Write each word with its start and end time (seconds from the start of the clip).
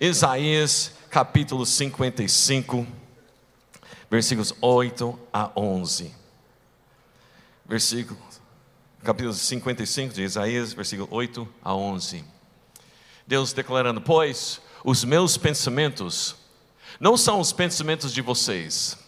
Isaías 0.00 0.92
capítulo 1.10 1.64
55, 1.64 2.86
versículos 4.10 4.54
8 4.60 5.18
a 5.32 5.50
11. 5.56 6.14
Versículo, 7.64 8.18
capítulo 9.02 9.32
55 9.32 10.12
de 10.12 10.22
Isaías, 10.22 10.74
versículo 10.74 11.08
8 11.10 11.48
a 11.64 11.74
11. 11.74 12.22
Deus 13.26 13.54
declarando: 13.54 14.02
Pois 14.02 14.60
os 14.84 15.02
meus 15.02 15.38
pensamentos 15.38 16.36
não 17.00 17.16
são 17.16 17.40
os 17.40 17.52
pensamentos 17.52 18.12
de 18.12 18.20
vocês, 18.20 18.98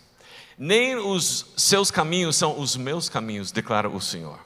nem 0.57 0.97
os 0.97 1.47
seus 1.55 1.91
caminhos 1.91 2.37
são 2.37 2.59
os 2.59 2.77
meus 2.77 3.11
caminhos, 3.11 3.53
declara 3.53 3.91
o 3.91 4.01
Senhor. 4.01 4.39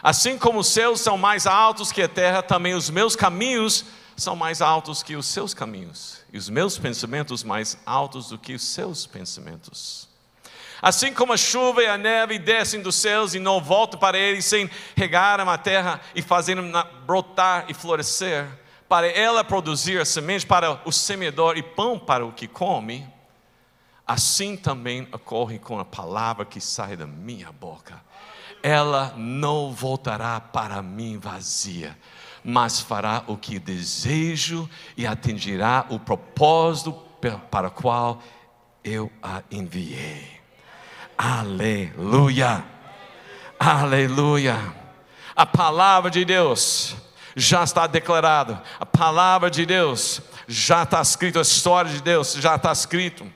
Assim 0.00 0.38
como 0.38 0.60
os 0.60 0.68
céus 0.68 1.00
são 1.00 1.18
mais 1.18 1.44
altos 1.44 1.90
que 1.90 2.02
a 2.02 2.08
terra, 2.08 2.40
também 2.40 2.74
os 2.74 2.88
meus 2.88 3.16
caminhos 3.16 3.84
são 4.16 4.36
mais 4.36 4.62
altos 4.62 5.02
que 5.02 5.16
os 5.16 5.26
seus 5.26 5.54
caminhos, 5.54 6.20
e 6.32 6.38
os 6.38 6.48
meus 6.48 6.78
pensamentos 6.78 7.42
mais 7.42 7.78
altos 7.84 8.28
do 8.28 8.38
que 8.38 8.54
os 8.54 8.62
seus 8.62 9.06
pensamentos. 9.06 10.08
Assim 10.80 11.14
como 11.14 11.32
a 11.32 11.36
chuva 11.36 11.82
e 11.82 11.86
a 11.86 11.96
neve 11.96 12.38
descem 12.38 12.82
dos 12.82 12.96
céus 12.96 13.34
e 13.34 13.38
não 13.38 13.60
voltam 13.60 13.98
para 13.98 14.18
eles 14.18 14.44
sem 14.44 14.68
regar 14.94 15.40
a 15.40 15.58
terra 15.58 16.00
e 16.14 16.20
fazendo 16.20 16.62
brotar 17.06 17.64
e 17.68 17.74
florescer, 17.74 18.46
para 18.88 19.08
ela 19.08 19.42
produzir 19.42 19.98
a 19.98 20.04
semente 20.04 20.44
para 20.44 20.80
o 20.84 20.92
semeador 20.92 21.56
e 21.56 21.62
pão 21.62 21.98
para 21.98 22.24
o 22.24 22.32
que 22.32 22.46
come, 22.46 23.08
assim 24.06 24.56
também 24.56 25.08
ocorre 25.10 25.58
com 25.58 25.80
a 25.80 25.84
palavra 25.84 26.44
que 26.44 26.60
sai 26.60 26.96
da 26.96 27.06
minha 27.06 27.50
boca. 27.50 28.02
Ela 28.62 29.14
não 29.16 29.72
voltará 29.72 30.38
para 30.40 30.82
mim 30.82 31.18
vazia, 31.18 31.98
mas 32.44 32.78
fará 32.78 33.24
o 33.26 33.36
que 33.38 33.58
desejo 33.58 34.68
e 34.96 35.06
atingirá 35.06 35.86
o 35.88 35.98
propósito 35.98 36.92
para 37.50 37.68
o 37.68 37.70
qual 37.70 38.20
eu 38.84 39.10
a 39.22 39.42
enviei. 39.50 40.28
Aleluia! 41.16 42.62
Aleluia! 43.58 44.58
A 45.34 45.46
palavra 45.46 46.10
de 46.10 46.24
Deus 46.24 46.94
já 47.34 47.64
está 47.64 47.86
declarada, 47.86 48.62
a 48.78 48.86
palavra 48.86 49.50
de 49.50 49.64
Deus 49.64 50.20
já 50.46 50.82
está 50.82 51.00
escrito, 51.00 51.38
a 51.38 51.42
história 51.42 51.90
de 51.90 52.02
Deus 52.02 52.34
já 52.34 52.56
está 52.56 52.70
escrito. 52.70 53.26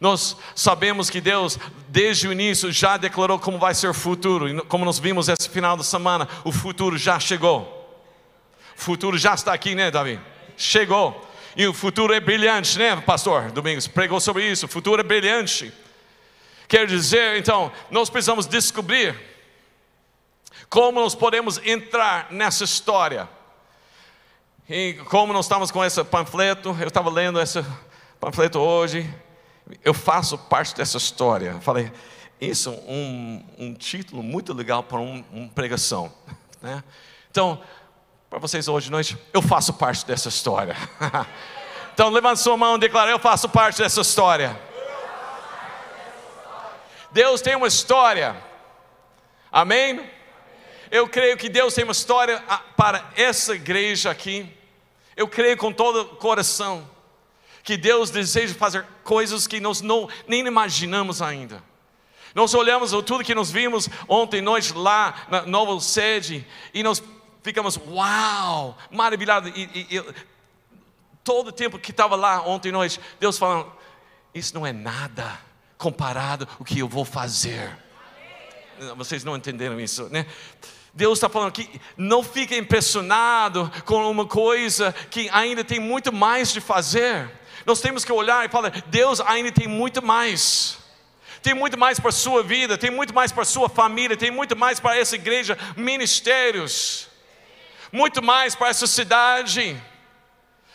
Nós 0.00 0.36
sabemos 0.54 1.08
que 1.08 1.20
Deus, 1.20 1.58
desde 1.88 2.28
o 2.28 2.32
início, 2.32 2.70
já 2.70 2.96
declarou 2.96 3.38
como 3.38 3.58
vai 3.58 3.74
ser 3.74 3.88
o 3.88 3.94
futuro, 3.94 4.48
e 4.48 4.60
como 4.62 4.84
nós 4.84 4.98
vimos 4.98 5.28
esse 5.28 5.48
final 5.48 5.76
de 5.76 5.84
semana, 5.84 6.28
o 6.44 6.52
futuro 6.52 6.98
já 6.98 7.18
chegou. 7.18 7.75
O 8.76 8.80
futuro 8.80 9.18
já 9.18 9.34
está 9.34 9.52
aqui, 9.52 9.74
né, 9.74 9.90
Davi? 9.90 10.20
Chegou. 10.56 11.26
E 11.56 11.66
o 11.66 11.72
futuro 11.72 12.12
é 12.12 12.20
brilhante, 12.20 12.78
né, 12.78 12.94
pastor 12.96 13.50
Domingos? 13.50 13.88
Pregou 13.88 14.20
sobre 14.20 14.50
isso. 14.50 14.66
O 14.66 14.68
futuro 14.68 15.00
é 15.00 15.04
brilhante. 15.04 15.72
Quer 16.68 16.86
dizer, 16.86 17.38
então, 17.38 17.72
nós 17.90 18.10
precisamos 18.10 18.46
descobrir 18.46 19.18
como 20.68 21.00
nós 21.00 21.14
podemos 21.14 21.58
entrar 21.64 22.30
nessa 22.30 22.64
história. 22.64 23.28
E 24.68 24.94
como 25.08 25.32
nós 25.32 25.44
estamos 25.44 25.70
com 25.70 25.84
esse 25.84 26.02
panfleto, 26.04 26.76
eu 26.80 26.88
estava 26.88 27.08
lendo 27.08 27.40
esse 27.40 27.64
panfleto 28.18 28.58
hoje, 28.58 29.08
eu 29.84 29.94
faço 29.94 30.36
parte 30.36 30.74
dessa 30.74 30.96
história. 30.96 31.60
Falei, 31.60 31.92
isso 32.40 32.70
é 32.70 32.90
um, 32.90 33.44
um 33.58 33.74
título 33.74 34.22
muito 34.22 34.52
legal 34.52 34.82
para 34.82 34.98
um, 34.98 35.24
uma 35.32 35.48
pregação. 35.48 36.12
Né? 36.60 36.82
Então, 37.30 37.62
para 38.28 38.40
vocês 38.40 38.66
hoje 38.66 38.86
de 38.86 38.90
noite, 38.90 39.16
eu 39.32 39.40
faço 39.40 39.72
parte 39.74 40.04
dessa 40.04 40.28
história. 40.28 40.76
então, 41.94 42.10
levante 42.10 42.40
sua 42.40 42.56
mão 42.56 42.76
e 42.76 42.80
declare: 42.80 43.10
Eu 43.10 43.18
faço 43.18 43.48
parte 43.48 43.78
dessa 43.78 44.00
história. 44.00 44.58
Deus 47.12 47.40
tem 47.40 47.54
uma 47.54 47.68
história, 47.68 48.36
amém? 49.50 50.10
Eu 50.90 51.08
creio 51.08 51.36
que 51.36 51.48
Deus 51.48 51.72
tem 51.72 51.84
uma 51.84 51.92
história 51.92 52.42
ah, 52.48 52.58
para 52.76 53.04
essa 53.16 53.54
igreja 53.54 54.10
aqui. 54.10 54.52
Eu 55.16 55.26
creio 55.26 55.56
com 55.56 55.72
todo 55.72 56.02
o 56.02 56.16
coração 56.16 56.88
que 57.62 57.76
Deus 57.76 58.10
deseja 58.10 58.54
fazer 58.54 58.84
coisas 59.02 59.46
que 59.46 59.60
nós 59.60 59.80
não, 59.80 60.08
nem 60.28 60.46
imaginamos 60.46 61.22
ainda. 61.22 61.62
Nós 62.34 62.54
olhamos 62.54 62.90
tudo 62.90 63.24
que 63.24 63.34
nós 63.34 63.50
vimos 63.50 63.88
ontem 64.06 64.42
noite 64.42 64.74
lá 64.74 65.26
na 65.30 65.42
nova 65.42 65.80
sede 65.80 66.46
e 66.74 66.82
nós 66.82 67.02
ficamos, 67.46 67.78
uau, 67.86 68.76
maravilhados. 68.90 69.52
E, 69.54 69.70
e, 69.72 69.96
e, 69.96 70.14
todo 71.22 71.48
o 71.48 71.52
tempo 71.52 71.78
que 71.78 71.92
estava 71.92 72.16
lá 72.16 72.42
ontem 72.42 72.72
noite, 72.72 73.00
Deus 73.20 73.38
falando, 73.38 73.72
isso 74.34 74.52
não 74.52 74.66
é 74.66 74.72
nada 74.72 75.38
comparado 75.78 76.48
o 76.58 76.64
que 76.64 76.80
eu 76.80 76.88
vou 76.88 77.04
fazer. 77.04 77.70
Vocês 78.96 79.22
não 79.22 79.36
entenderam 79.36 79.80
isso, 79.80 80.08
né? 80.10 80.26
Deus 80.92 81.18
está 81.18 81.28
falando 81.28 81.52
que 81.52 81.80
não 81.96 82.20
fique 82.22 82.56
impressionado 82.56 83.70
com 83.84 84.10
uma 84.10 84.26
coisa 84.26 84.92
que 85.08 85.28
ainda 85.30 85.62
tem 85.62 85.78
muito 85.78 86.12
mais 86.12 86.52
de 86.52 86.60
fazer. 86.60 87.30
Nós 87.64 87.80
temos 87.80 88.04
que 88.04 88.10
olhar 88.10 88.44
e 88.44 88.48
falar: 88.48 88.70
Deus 88.88 89.20
ainda 89.20 89.52
tem 89.52 89.68
muito 89.68 90.04
mais. 90.04 90.78
Tem 91.42 91.54
muito 91.54 91.78
mais 91.78 92.00
para 92.00 92.08
a 92.08 92.12
sua 92.12 92.42
vida, 92.42 92.76
tem 92.76 92.90
muito 92.90 93.14
mais 93.14 93.30
para 93.30 93.42
a 93.42 93.46
sua 93.46 93.68
família, 93.68 94.16
tem 94.16 94.32
muito 94.32 94.56
mais 94.56 94.80
para 94.80 94.96
essa 94.96 95.14
igreja, 95.14 95.56
ministérios 95.76 97.08
muito 97.92 98.22
mais 98.22 98.54
para 98.54 98.68
essa 98.68 98.86
cidade. 98.86 99.80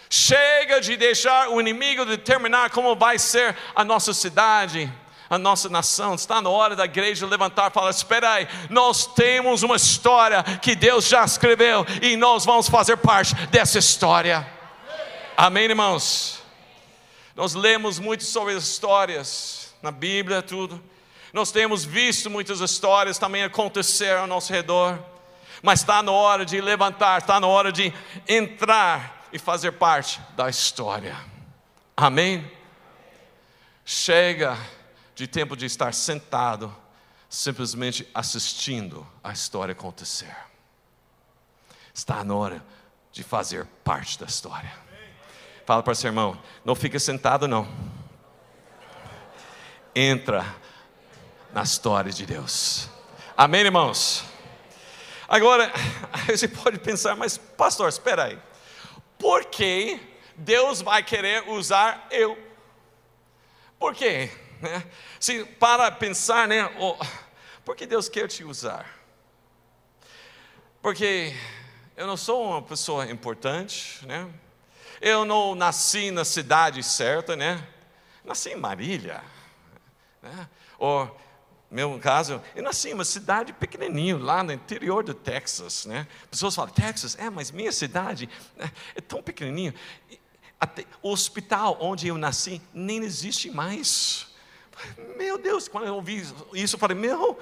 Chega 0.09 0.81
de 0.81 0.97
deixar 0.97 1.49
o 1.49 1.61
inimigo 1.61 2.05
determinar 2.05 2.69
como 2.69 2.95
vai 2.95 3.17
ser 3.17 3.55
a 3.73 3.83
nossa 3.83 4.13
cidade, 4.13 4.91
a 5.29 5.37
nossa 5.37 5.69
nação. 5.69 6.15
Está 6.15 6.41
na 6.41 6.49
hora 6.49 6.75
da 6.75 6.85
igreja 6.85 7.25
levantar 7.25 7.71
e 7.71 7.73
falar: 7.73 7.89
espera 7.91 8.33
aí, 8.33 8.47
nós 8.69 9.05
temos 9.05 9.63
uma 9.63 9.77
história 9.77 10.43
que 10.61 10.75
Deus 10.75 11.07
já 11.07 11.23
escreveu 11.23 11.85
e 12.01 12.17
nós 12.17 12.43
vamos 12.43 12.67
fazer 12.67 12.97
parte 12.97 13.33
dessa 13.47 13.79
história. 13.79 14.45
Amém, 15.37 15.65
irmãos? 15.65 16.41
Nós 17.33 17.53
lemos 17.53 17.97
muito 17.97 18.25
sobre 18.25 18.53
as 18.53 18.63
histórias 18.65 19.73
na 19.81 19.91
Bíblia, 19.91 20.41
tudo. 20.41 20.83
Nós 21.31 21.51
temos 21.51 21.85
visto 21.85 22.29
muitas 22.29 22.59
histórias 22.59 23.17
também 23.17 23.43
acontecer 23.43 24.17
ao 24.17 24.27
nosso 24.27 24.51
redor 24.51 25.10
mas 25.61 25.81
está 25.81 26.01
na 26.01 26.11
hora 26.11 26.45
de 26.45 26.59
levantar, 26.59 27.21
está 27.21 27.39
na 27.39 27.47
hora 27.47 27.71
de 27.71 27.93
entrar 28.27 29.27
e 29.31 29.39
fazer 29.39 29.73
parte 29.73 30.19
da 30.35 30.49
história. 30.49 31.15
Amém? 31.95 32.49
Chega 33.85 34.57
de 35.13 35.27
tempo 35.27 35.55
de 35.55 35.65
estar 35.65 35.93
sentado, 35.93 36.75
simplesmente 37.29 38.07
assistindo 38.13 39.07
a 39.23 39.31
história 39.31 39.73
acontecer. 39.73 40.35
Está 41.93 42.23
na 42.23 42.33
hora 42.33 42.65
de 43.11 43.23
fazer 43.23 43.65
parte 43.83 44.17
da 44.17 44.25
história. 44.25 44.71
Fala 45.65 45.83
para 45.83 45.93
seu 45.93 46.09
irmão, 46.09 46.37
não 46.65 46.73
fica 46.73 46.97
sentado 46.99 47.47
não. 47.47 47.67
Entra 49.93 50.45
na 51.53 51.63
história 51.63 52.11
de 52.11 52.25
Deus. 52.25 52.89
Amém, 53.37 53.61
irmãos? 53.61 54.30
Agora, 55.31 55.71
você 56.27 56.45
pode 56.45 56.77
pensar, 56.77 57.15
mas 57.15 57.37
pastor, 57.37 57.87
espera 57.87 58.25
aí. 58.25 58.39
Por 59.17 59.45
que 59.45 59.97
Deus 60.35 60.81
vai 60.81 61.01
querer 61.01 61.47
usar 61.47 62.05
eu? 62.11 62.37
Por 63.79 63.95
quê? 63.95 64.29
Né? 64.59 64.85
Se 65.21 65.45
para 65.45 65.89
pensar, 65.89 66.49
né? 66.49 66.69
Oh, 66.77 66.97
por 67.63 67.77
que 67.77 67.85
Deus 67.85 68.09
quer 68.09 68.27
te 68.27 68.43
usar? 68.43 68.85
Porque 70.81 71.33
eu 71.95 72.05
não 72.05 72.17
sou 72.17 72.45
uma 72.45 72.61
pessoa 72.61 73.09
importante, 73.09 74.05
né? 74.05 74.29
Eu 74.99 75.23
não 75.23 75.55
nasci 75.55 76.11
na 76.11 76.25
cidade 76.25 76.83
certa, 76.83 77.37
né? 77.37 77.65
Nasci 78.25 78.49
em 78.49 78.57
Marília, 78.57 79.23
né? 80.21 80.49
Ou 80.77 81.17
meu 81.71 81.97
caso, 81.99 82.41
eu 82.53 82.61
nasci 82.61 82.89
em 82.89 82.93
uma 82.93 83.05
cidade 83.05 83.53
pequenininho, 83.53 84.17
lá 84.17 84.43
no 84.43 84.51
interior 84.51 85.05
do 85.05 85.13
Texas, 85.13 85.85
né? 85.85 86.05
Pessoas 86.29 86.53
falam, 86.53 86.73
Texas, 86.73 87.17
é, 87.17 87.29
mas 87.29 87.49
minha 87.49 87.71
cidade 87.71 88.29
é, 88.59 88.69
é 88.95 88.99
tão 88.99 89.23
pequenininho. 89.23 89.73
Até 90.59 90.83
o 91.01 91.09
hospital 91.09 91.77
onde 91.79 92.09
eu 92.09 92.17
nasci 92.17 92.61
nem 92.73 93.01
existe 93.01 93.49
mais. 93.49 94.27
Meu 95.17 95.37
Deus, 95.37 95.69
quando 95.69 95.87
eu 95.87 95.95
ouvi 95.95 96.21
isso, 96.53 96.75
eu 96.75 96.79
falei, 96.79 96.97
meu, 96.97 97.39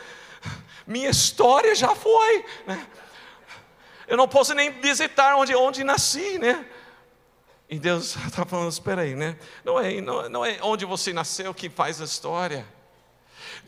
minha 0.85 1.09
história 1.09 1.73
já 1.73 1.95
foi, 1.95 2.45
né? 2.67 2.87
Eu 4.07 4.15
não 4.15 4.27
posso 4.27 4.53
nem 4.53 4.69
visitar 4.79 5.37
onde, 5.37 5.55
onde 5.55 5.83
nasci, 5.83 6.37
né? 6.37 6.67
E 7.67 7.79
Deus 7.79 8.15
está 8.15 8.45
falando, 8.45 8.69
espera 8.69 9.01
aí, 9.01 9.15
né? 9.15 9.39
Não 9.65 9.79
é, 9.79 9.99
não, 9.99 10.29
não 10.29 10.45
é 10.45 10.59
onde 10.61 10.85
você 10.85 11.11
nasceu 11.11 11.51
que 11.51 11.67
faz 11.67 11.99
a 11.99 12.05
história 12.05 12.63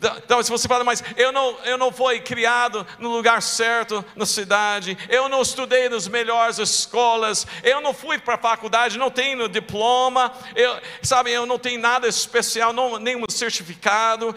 Então, 0.04 0.42
se 0.42 0.50
você 0.50 0.68
fala, 0.68 0.84
mas 0.84 1.04
eu 1.16 1.32
não, 1.32 1.56
eu 1.64 1.78
não 1.78 1.92
fui 1.92 2.20
criado 2.20 2.86
no 2.98 3.10
lugar 3.10 3.42
certo 3.42 4.04
na 4.16 4.26
cidade, 4.26 4.98
eu 5.08 5.30
não 5.30 5.42
estudei 5.44 5.88
nas 5.90 6.08
melhores 6.08 6.58
escolas, 6.58 7.46
eu 7.64 7.82
não 7.82 7.94
fui 7.94 8.18
para 8.18 8.34
a 8.34 8.38
faculdade, 8.38 8.98
não 8.98 9.12
tenho 9.12 9.48
diploma, 9.48 10.32
eu, 10.56 10.76
sabe, 11.04 11.32
eu 11.32 11.46
não 11.46 11.60
tenho 11.60 11.80
nada 11.80 12.08
especial, 12.08 12.74
não, 12.74 12.98
nenhum 12.98 13.26
certificado, 13.30 14.36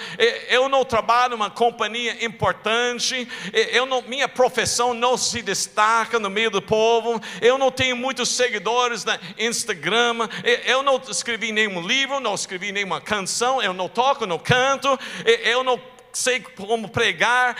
eu 0.48 0.68
não 0.68 0.84
trabalho 0.84 1.30
numa 1.30 1.48
companhia 1.48 2.22
importante, 2.22 3.26
eu 3.52 3.86
não, 3.86 4.02
minha 4.02 4.28
profissão 4.28 4.92
não 4.92 5.16
se 5.16 5.40
destaca 5.40 6.18
no 6.18 6.28
meio 6.28 6.50
do 6.50 6.60
povo, 6.60 7.20
eu 7.40 7.56
não 7.56 7.70
tenho 7.70 7.96
muitos 7.96 8.28
seguidores 8.28 9.04
na 9.04 9.18
Instagram, 9.38 10.28
eu 10.66 10.82
não 10.82 11.00
escrevi 11.08 11.52
nenhum 11.52 11.80
livro, 11.80 12.20
não 12.20 12.34
escrevi 12.34 12.70
nenhuma 12.70 13.00
canção, 13.00 13.62
eu 13.62 13.72
não 13.72 13.88
toco, 13.88 14.26
não 14.26 14.38
canto, 14.38 14.98
eu 15.24 15.53
eu 15.54 15.62
não 15.62 15.80
sei 16.12 16.40
como 16.40 16.88
pregar, 16.88 17.56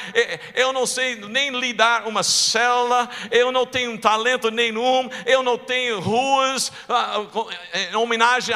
eu 0.55 0.73
não 0.73 0.87
sei 0.87 1.17
nem 1.17 1.51
lidar 1.59 2.07
uma 2.07 2.23
célula, 2.23 3.11
eu 3.31 3.51
não 3.51 3.67
tenho 3.67 3.99
talento 3.99 4.51
nenhum, 4.51 5.11
eu 5.27 5.43
não 5.43 5.59
tenho 5.59 5.99
ruas 6.01 6.71
ah, 6.89 7.17
em 7.91 7.97
homenagem 7.97 8.55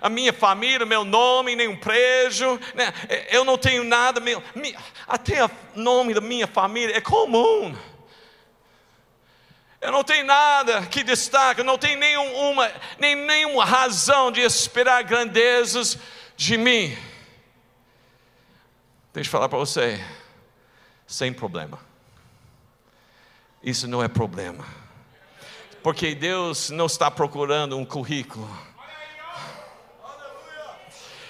à 0.00 0.08
minha 0.08 0.32
família, 0.32 0.84
meu 0.84 1.04
nome, 1.04 1.54
nenhum 1.54 1.76
prédio, 1.76 2.60
né? 2.74 2.92
eu 3.30 3.44
não 3.44 3.56
tenho 3.56 3.84
nada, 3.84 4.20
até 5.06 5.44
o 5.44 5.50
nome 5.76 6.12
da 6.12 6.20
minha 6.20 6.46
família 6.46 6.96
é 6.96 7.00
comum. 7.00 7.76
Eu 9.80 9.92
não 9.92 10.04
tenho 10.04 10.26
nada 10.26 10.82
que 10.86 11.02
destaque, 11.02 11.62
não 11.62 11.78
tenho 11.78 11.98
nenhuma, 11.98 12.70
nem 12.98 13.14
nenhuma 13.14 13.64
razão 13.64 14.30
de 14.30 14.40
esperar 14.40 15.02
grandezas 15.04 15.96
de 16.36 16.58
mim. 16.58 17.09
Deixa 19.12 19.26
eu 19.26 19.32
falar 19.32 19.48
para 19.48 19.58
você, 19.58 20.00
sem 21.04 21.32
problema. 21.32 21.80
Isso 23.60 23.88
não 23.88 24.02
é 24.02 24.06
problema. 24.06 24.64
Porque 25.82 26.14
Deus 26.14 26.70
não 26.70 26.86
está 26.86 27.10
procurando 27.10 27.76
um 27.76 27.84
currículo. 27.84 28.48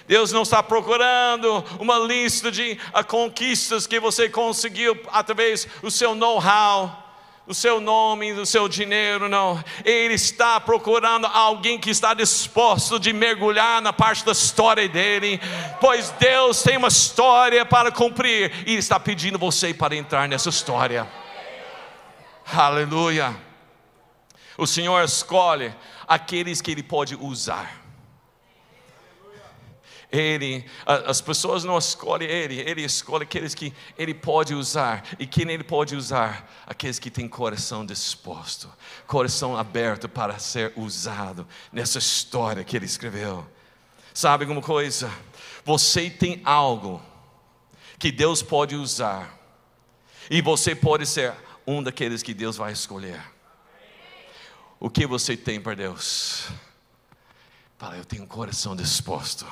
Deus 0.07 0.31
não 0.31 0.43
está 0.43 0.63
procurando 0.63 1.65
uma 1.79 1.99
lista 1.99 2.51
de 2.51 2.77
conquistas 3.07 3.87
que 3.87 3.99
você 3.99 4.29
conseguiu 4.29 5.01
através 5.11 5.67
do 5.81 5.91
seu 5.91 6.15
know-how 6.15 7.10
o 7.51 7.55
seu 7.55 7.81
nome, 7.81 8.33
o 8.33 8.47
seu 8.47 8.69
dinheiro, 8.69 9.29
não. 9.29 9.63
Ele 9.85 10.15
está 10.15 10.61
procurando 10.61 11.27
alguém 11.27 11.81
que 11.81 11.91
está 11.91 12.15
disposto 12.15 12.97
de 12.97 13.13
mergulhar 13.13 13.83
na 13.83 13.93
parte 13.93 14.25
da 14.25 14.31
história 14.31 14.89
dele, 14.89 15.41
pois 15.81 16.11
Deus 16.11 16.63
tem 16.63 16.77
uma 16.77 16.87
história 16.87 17.67
para 17.67 17.91
cumprir 17.91 18.53
e 18.69 18.77
está 18.77 19.01
pedindo 19.01 19.37
você 19.37 19.75
para 19.75 19.97
entrar 19.97 20.29
nessa 20.29 20.49
história. 20.49 21.09
Aleluia. 22.53 23.37
O 24.57 24.65
Senhor 24.65 25.03
escolhe 25.03 25.75
aqueles 26.07 26.61
que 26.61 26.71
Ele 26.71 26.85
pode 26.85 27.17
usar. 27.17 27.80
Ele, 30.13 30.65
as 30.85 31.21
pessoas 31.21 31.63
não 31.63 31.79
escolhem 31.79 32.29
Ele, 32.29 32.59
Ele 32.61 32.83
escolhe 32.83 33.23
aqueles 33.23 33.55
que 33.55 33.73
Ele 33.97 34.13
pode 34.13 34.55
usar. 34.55 35.05
E 35.19 35.27
quem 35.27 35.49
Ele 35.49 35.63
pode 35.63 35.95
usar? 35.95 36.51
Aqueles 36.67 36.99
que 36.99 37.11
têm 37.11 37.29
coração 37.29 37.87
disposto, 37.87 38.69
coração 39.07 39.57
aberto 39.57 40.09
para 40.09 40.39
ser 40.39 40.73
usado 40.75 41.47
nessa 41.73 41.99
história 41.99 42.65
que 42.65 42.77
Ele 42.77 42.87
escreveu. 42.87 43.47
Sabe 44.13 44.45
alguma 44.45 44.63
coisa? 44.63 45.09
Você 45.65 46.11
tem 46.11 46.41
algo 46.45 47.01
que 47.97 48.11
Deus 48.11 48.43
pode 48.43 48.75
usar, 48.75 49.39
e 50.29 50.41
você 50.43 50.75
pode 50.75 51.07
ser 51.07 51.35
um 51.67 51.83
daqueles 51.83 52.23
que 52.23 52.35
Deus 52.35 52.57
vai 52.57 52.73
escolher. 52.73 53.23
O 54.81 54.91
que 54.91 55.07
você 55.07 55.37
tem 55.37 55.61
para 55.61 55.75
Deus? 55.75 56.49
Fala, 57.79 57.97
eu 57.97 58.05
tenho 58.05 58.25
um 58.25 58.27
coração 58.27 58.75
disposto 58.75 59.47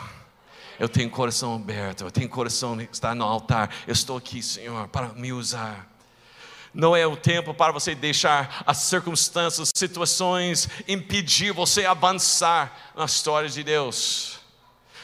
eu 0.79 0.89
tenho 0.89 1.11
coração 1.11 1.55
aberto, 1.55 2.05
eu 2.05 2.11
tenho 2.11 2.29
coração 2.29 2.81
está 2.81 3.15
no 3.15 3.25
altar. 3.25 3.75
Eu 3.87 3.93
estou 3.93 4.17
aqui, 4.17 4.43
Senhor, 4.43 4.87
para 4.89 5.09
me 5.09 5.33
usar. 5.33 5.89
Não 6.73 6.95
é 6.95 7.07
o 7.07 7.17
tempo 7.17 7.53
para 7.53 7.73
você 7.73 7.95
deixar 7.95 8.63
as 8.67 8.79
circunstâncias, 8.79 9.71
situações 9.75 10.69
impedir 10.87 11.53
você 11.53 11.85
avançar 11.85 12.93
na 12.95 13.07
história 13.07 13.49
de 13.49 13.65
Deus. 13.65 14.39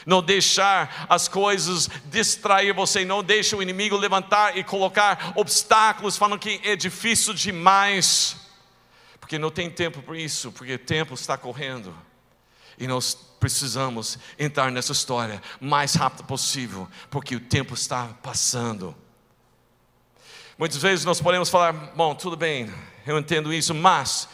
Não 0.05 0.21
deixar 0.21 1.07
as 1.09 1.27
coisas 1.27 1.89
distrair 2.05 2.73
você, 2.73 3.03
não 3.03 3.23
deixe 3.23 3.55
o 3.55 3.61
inimigo 3.61 3.97
levantar 3.97 4.55
e 4.55 4.63
colocar 4.63 5.33
obstáculos 5.35 6.15
falando 6.15 6.39
que 6.39 6.61
é 6.63 6.75
difícil 6.75 7.33
demais. 7.33 8.37
Porque 9.19 9.39
não 9.39 9.49
tem 9.49 9.69
tempo 9.69 10.03
para 10.03 10.17
isso, 10.17 10.51
porque 10.51 10.75
o 10.75 10.79
tempo 10.79 11.15
está 11.15 11.35
correndo. 11.35 11.93
E 12.77 12.87
nós 12.87 13.15
precisamos 13.39 14.17
entrar 14.39 14.71
nessa 14.71 14.91
história 14.91 15.41
mais 15.59 15.93
rápido 15.95 16.23
possível, 16.23 16.87
porque 17.09 17.35
o 17.35 17.39
tempo 17.39 17.73
está 17.73 18.07
passando. 18.21 18.95
Muitas 20.57 20.81
vezes 20.81 21.05
nós 21.05 21.21
podemos 21.21 21.49
falar, 21.49 21.73
bom, 21.73 22.15
tudo 22.15 22.35
bem, 22.35 22.73
eu 23.05 23.17
entendo 23.19 23.53
isso, 23.53 23.73
mas, 23.73 24.27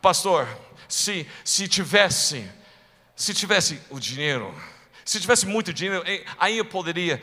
pastor, 0.00 0.48
se, 0.88 1.26
se 1.44 1.68
tivesse, 1.68 2.48
se 3.14 3.34
tivesse 3.34 3.80
o 3.90 4.00
dinheiro, 4.00 4.54
se 5.04 5.20
tivesse 5.20 5.46
muito 5.46 5.72
dinheiro, 5.72 6.02
aí 6.38 6.58
eu 6.58 6.64
poderia 6.64 7.22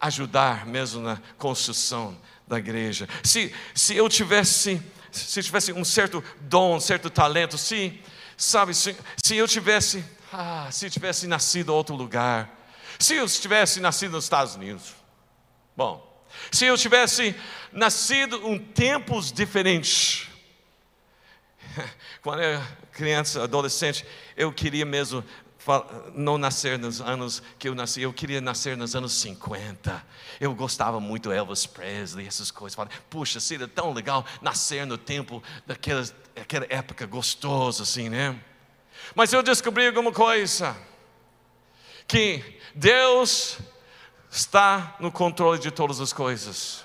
ajudar 0.00 0.64
mesmo 0.64 1.02
na 1.02 1.20
construção 1.36 2.16
da 2.46 2.58
igreja. 2.58 3.08
Se, 3.22 3.52
se 3.74 3.96
eu 3.96 4.08
tivesse, 4.08 4.80
se 5.10 5.42
tivesse 5.42 5.72
um 5.72 5.84
certo 5.84 6.22
dom, 6.40 6.76
um 6.76 6.80
certo 6.80 7.10
talento, 7.10 7.58
se 7.58 8.00
Sabe, 8.40 8.72
se, 8.72 8.96
se 9.20 9.34
eu 9.34 9.48
tivesse, 9.48 10.04
ah, 10.32 10.68
se 10.70 10.86
eu 10.86 10.90
tivesse 10.90 11.26
nascido 11.26 11.72
em 11.72 11.74
outro 11.74 11.96
lugar, 11.96 12.48
se 12.96 13.16
eu 13.16 13.28
tivesse 13.28 13.80
nascido 13.80 14.12
nos 14.12 14.24
Estados 14.24 14.54
Unidos, 14.54 14.94
bom, 15.76 16.24
se 16.52 16.64
eu 16.64 16.78
tivesse 16.78 17.34
nascido 17.72 18.36
em 18.46 18.56
tempos 18.56 19.32
diferentes, 19.32 20.28
quando 22.22 22.40
eu 22.40 22.50
era 22.50 22.78
criança, 22.92 23.42
adolescente, 23.42 24.06
eu 24.36 24.52
queria 24.52 24.86
mesmo 24.86 25.24
não 26.14 26.38
nascer 26.38 26.78
nos 26.78 27.00
anos 27.00 27.42
que 27.58 27.68
eu 27.68 27.74
nasci, 27.74 28.02
eu 28.02 28.12
queria 28.12 28.40
nascer 28.40 28.76
nos 28.76 28.96
anos 28.96 29.12
50. 29.14 30.04
Eu 30.40 30.54
gostava 30.54 30.98
muito 30.98 31.30
Elvis 31.30 31.66
Presley, 31.66 32.26
essas 32.26 32.50
coisas. 32.50 32.74
Falei, 32.74 32.92
puxa, 33.10 33.40
seria 33.40 33.68
tão 33.68 33.92
legal 33.92 34.24
nascer 34.40 34.86
no 34.86 34.96
tempo 34.96 35.42
daquela, 35.66 36.04
daquela 36.34 36.66
época 36.68 37.06
gostosa, 37.06 37.82
assim, 37.82 38.08
né? 38.08 38.38
Mas 39.14 39.32
eu 39.32 39.42
descobri 39.42 39.86
alguma 39.86 40.12
coisa: 40.12 40.76
que 42.06 42.42
Deus 42.74 43.58
está 44.30 44.96
no 44.98 45.12
controle 45.12 45.58
de 45.58 45.70
todas 45.70 46.00
as 46.00 46.12
coisas. 46.12 46.84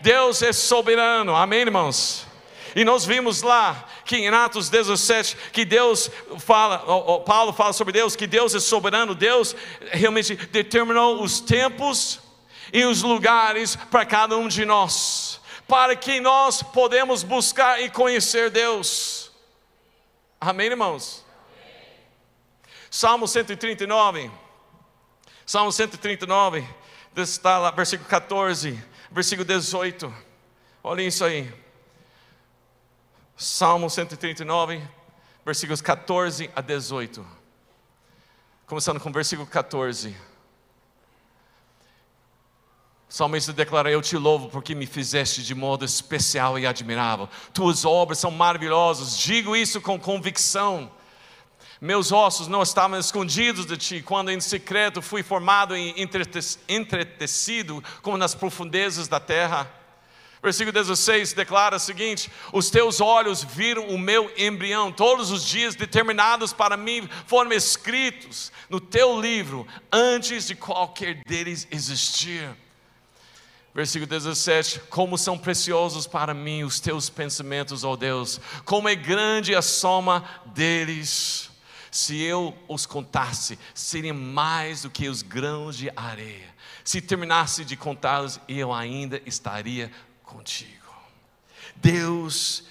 Deus 0.00 0.42
é 0.42 0.52
soberano, 0.52 1.34
amém, 1.34 1.60
irmãos? 1.60 2.27
E 2.74 2.84
nós 2.84 3.04
vimos 3.04 3.42
lá 3.42 3.88
que 4.04 4.16
em 4.16 4.28
Atos 4.28 4.68
17 4.68 5.36
que 5.52 5.64
Deus 5.64 6.10
fala, 6.38 6.78
Paulo 7.20 7.52
fala 7.52 7.72
sobre 7.72 7.92
Deus, 7.92 8.16
que 8.16 8.26
Deus 8.26 8.54
é 8.54 8.60
soberano, 8.60 9.14
Deus 9.14 9.54
realmente 9.90 10.34
determinou 10.34 11.22
os 11.22 11.40
tempos 11.40 12.20
e 12.72 12.84
os 12.84 13.02
lugares 13.02 13.76
para 13.76 14.04
cada 14.04 14.36
um 14.36 14.48
de 14.48 14.64
nós, 14.64 15.40
para 15.66 15.96
que 15.96 16.20
nós 16.20 16.62
podemos 16.62 17.22
buscar 17.22 17.80
e 17.80 17.90
conhecer 17.90 18.50
Deus. 18.50 19.30
Amém, 20.40 20.66
irmãos? 20.66 21.24
Salmo 22.90 23.26
139. 23.26 24.30
Salmo 25.44 25.72
139, 25.72 26.62
está 27.16 27.58
lá, 27.58 27.70
versículo 27.70 28.06
14, 28.06 28.78
versículo 29.10 29.46
18. 29.46 30.14
Olhem 30.82 31.06
isso 31.06 31.24
aí. 31.24 31.50
Salmo 33.40 33.88
139, 33.88 34.82
versículos 35.44 35.80
14 35.80 36.50
a 36.56 36.60
18. 36.60 37.24
Começando 38.66 38.98
com 38.98 39.10
o 39.10 39.12
versículo 39.12 39.46
14. 39.46 40.08
O 43.08 43.12
salmista 43.14 43.52
declara: 43.52 43.92
Eu 43.92 44.02
te 44.02 44.16
louvo 44.16 44.48
porque 44.48 44.74
me 44.74 44.86
fizeste 44.86 45.44
de 45.44 45.54
modo 45.54 45.84
especial 45.84 46.58
e 46.58 46.66
admirável. 46.66 47.28
Tuas 47.54 47.84
obras 47.84 48.18
são 48.18 48.32
maravilhosas. 48.32 49.16
Digo 49.16 49.54
isso 49.54 49.80
com 49.80 50.00
convicção. 50.00 50.90
Meus 51.80 52.10
ossos 52.10 52.48
não 52.48 52.64
estavam 52.64 52.98
escondidos 52.98 53.66
de 53.66 53.76
ti, 53.76 54.02
quando 54.02 54.32
em 54.32 54.40
secreto 54.40 55.00
fui 55.00 55.22
formado 55.22 55.76
e 55.76 55.94
entretecido 56.68 57.84
como 58.02 58.18
nas 58.18 58.34
profundezas 58.34 59.06
da 59.06 59.20
terra. 59.20 59.77
Versículo 60.42 60.72
16 60.72 61.32
declara 61.32 61.76
o 61.76 61.80
seguinte: 61.80 62.30
Os 62.52 62.70
teus 62.70 63.00
olhos 63.00 63.42
viram 63.42 63.88
o 63.88 63.98
meu 63.98 64.32
embrião, 64.36 64.92
todos 64.92 65.30
os 65.30 65.44
dias 65.44 65.74
determinados 65.74 66.52
para 66.52 66.76
mim 66.76 67.08
foram 67.26 67.52
escritos 67.52 68.52
no 68.68 68.80
teu 68.80 69.20
livro, 69.20 69.66
antes 69.90 70.46
de 70.46 70.54
qualquer 70.54 71.22
deles 71.26 71.66
existir. 71.70 72.48
Versículo 73.74 74.08
17: 74.08 74.80
Como 74.88 75.18
são 75.18 75.36
preciosos 75.36 76.06
para 76.06 76.32
mim 76.32 76.62
os 76.62 76.78
teus 76.78 77.10
pensamentos, 77.10 77.82
ó 77.82 77.96
Deus, 77.96 78.40
como 78.64 78.88
é 78.88 78.94
grande 78.94 79.54
a 79.54 79.62
soma 79.62 80.24
deles. 80.46 81.48
Se 81.90 82.20
eu 82.20 82.54
os 82.68 82.84
contasse, 82.84 83.58
seriam 83.72 84.14
mais 84.14 84.82
do 84.82 84.90
que 84.90 85.08
os 85.08 85.22
grãos 85.22 85.76
de 85.76 85.90
areia. 85.96 86.54
Se 86.84 87.00
terminasse 87.00 87.64
de 87.64 87.76
contá-los, 87.76 88.38
eu 88.46 88.72
ainda 88.72 89.20
estaria 89.24 89.90
contigo. 90.28 90.92
Deus 91.76 92.64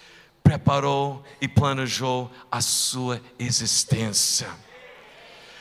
preparou 0.43 1.23
e 1.41 1.47
planejou 1.47 2.31
a 2.51 2.61
sua 2.61 3.21
existência. 3.37 4.49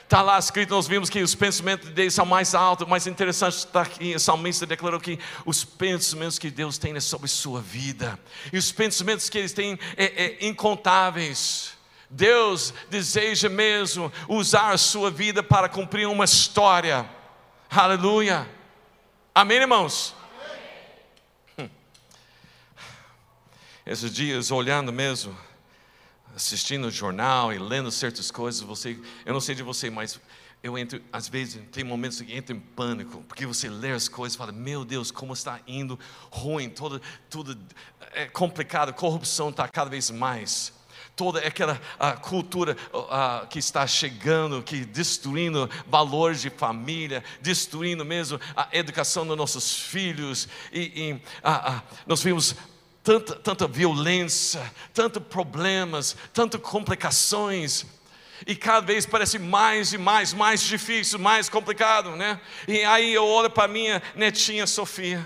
Está 0.04 0.22
lá 0.22 0.38
escrito, 0.38 0.70
nós 0.70 0.86
vimos 0.86 1.10
que 1.10 1.20
os 1.20 1.34
pensamentos 1.34 1.88
deles 1.90 2.14
são 2.14 2.24
mais 2.24 2.54
altos, 2.54 2.86
mais 2.86 3.08
interessante 3.08 3.54
está 3.54 3.82
aqui, 3.82 4.14
o 4.14 4.20
salmista 4.20 4.64
declarou 4.64 5.00
que 5.00 5.18
os 5.44 5.64
pensamentos 5.64 6.38
que 6.38 6.48
Deus 6.48 6.78
tem 6.78 6.94
é 6.94 7.00
sobre 7.00 7.26
sua 7.26 7.60
vida, 7.60 8.16
e 8.52 8.56
os 8.56 8.70
pensamentos 8.70 9.28
que 9.28 9.38
eles 9.38 9.52
têm 9.52 9.76
é, 9.96 10.04
é 10.24 10.46
incontáveis. 10.46 11.72
Deus 12.08 12.72
deseja 12.88 13.48
mesmo 13.48 14.12
usar 14.28 14.70
a 14.70 14.78
sua 14.78 15.10
vida 15.10 15.42
para 15.42 15.68
cumprir 15.68 16.06
uma 16.06 16.24
história. 16.24 17.08
Aleluia. 17.68 18.48
Amém, 19.34 19.58
irmãos? 19.58 20.14
Amém. 21.58 21.68
Hum. 21.68 21.70
Esses 23.86 24.12
dias, 24.12 24.50
olhando 24.50 24.92
mesmo, 24.92 25.32
assistindo 26.34 26.88
o 26.88 26.90
jornal 26.90 27.52
e 27.52 27.58
lendo 27.58 27.88
certas 27.92 28.32
coisas, 28.32 28.60
você, 28.60 28.98
eu 29.24 29.32
não 29.32 29.40
sei 29.40 29.54
de 29.54 29.62
você, 29.62 29.88
mas 29.88 30.20
eu 30.60 30.76
entro, 30.76 31.00
às 31.12 31.28
vezes, 31.28 31.62
tem 31.70 31.84
momentos 31.84 32.20
que 32.20 32.34
entro 32.34 32.56
em 32.56 32.58
pânico, 32.58 33.22
porque 33.28 33.46
você 33.46 33.68
lê 33.68 33.92
as 33.92 34.08
coisas 34.08 34.34
e 34.34 34.38
fala, 34.38 34.50
meu 34.50 34.84
Deus, 34.84 35.12
como 35.12 35.32
está 35.32 35.60
indo 35.68 35.96
ruim, 36.32 36.68
tudo, 36.68 37.00
tudo 37.30 37.56
é 38.12 38.26
complicado, 38.26 38.88
a 38.88 38.92
corrupção 38.92 39.50
está 39.50 39.68
cada 39.68 39.88
vez 39.88 40.10
mais. 40.10 40.72
Toda 41.14 41.38
aquela 41.38 41.80
a 41.96 42.12
cultura 42.14 42.76
a, 43.08 43.46
que 43.48 43.60
está 43.60 43.86
chegando, 43.86 44.64
que 44.64 44.84
destruindo 44.84 45.70
valores 45.86 46.42
de 46.42 46.50
família, 46.50 47.22
destruindo 47.40 48.04
mesmo 48.04 48.40
a 48.56 48.68
educação 48.72 49.24
dos 49.24 49.36
nossos 49.36 49.78
filhos, 49.78 50.48
e, 50.72 50.80
e 50.80 51.22
a, 51.44 51.82
nós 52.04 52.20
vimos 52.20 52.56
tanta, 53.06 53.36
tanta 53.36 53.68
violência, 53.68 54.60
tantos 54.92 55.22
problemas, 55.22 56.16
tantas 56.32 56.60
complicações, 56.60 57.86
e 58.44 58.56
cada 58.56 58.84
vez 58.84 59.06
parece 59.06 59.38
mais 59.38 59.92
e 59.92 59.98
mais, 59.98 60.32
mais 60.34 60.60
difícil, 60.60 61.16
mais 61.16 61.48
complicado, 61.48 62.16
né? 62.16 62.40
E 62.66 62.82
aí 62.82 63.14
eu 63.14 63.24
olho 63.24 63.48
para 63.48 63.68
minha 63.68 64.02
netinha 64.16 64.66
Sofia, 64.66 65.24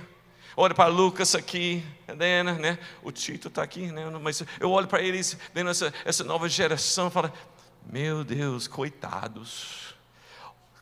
olho 0.54 0.74
para 0.74 0.88
Lucas 0.88 1.34
aqui, 1.34 1.82
Helena, 2.06 2.52
né? 2.52 2.78
O 3.02 3.10
Tito 3.10 3.48
está 3.48 3.62
aqui, 3.62 3.86
né? 3.86 4.04
Mas 4.20 4.44
eu 4.60 4.70
olho 4.70 4.86
para 4.86 5.00
eles, 5.00 5.38
vendo 5.54 5.70
essa, 5.70 5.90
essa 6.04 6.22
nova 6.22 6.50
geração, 6.50 7.08
e 7.08 7.10
falo, 7.10 7.32
meu 7.90 8.22
Deus, 8.22 8.68
coitados. 8.68 9.89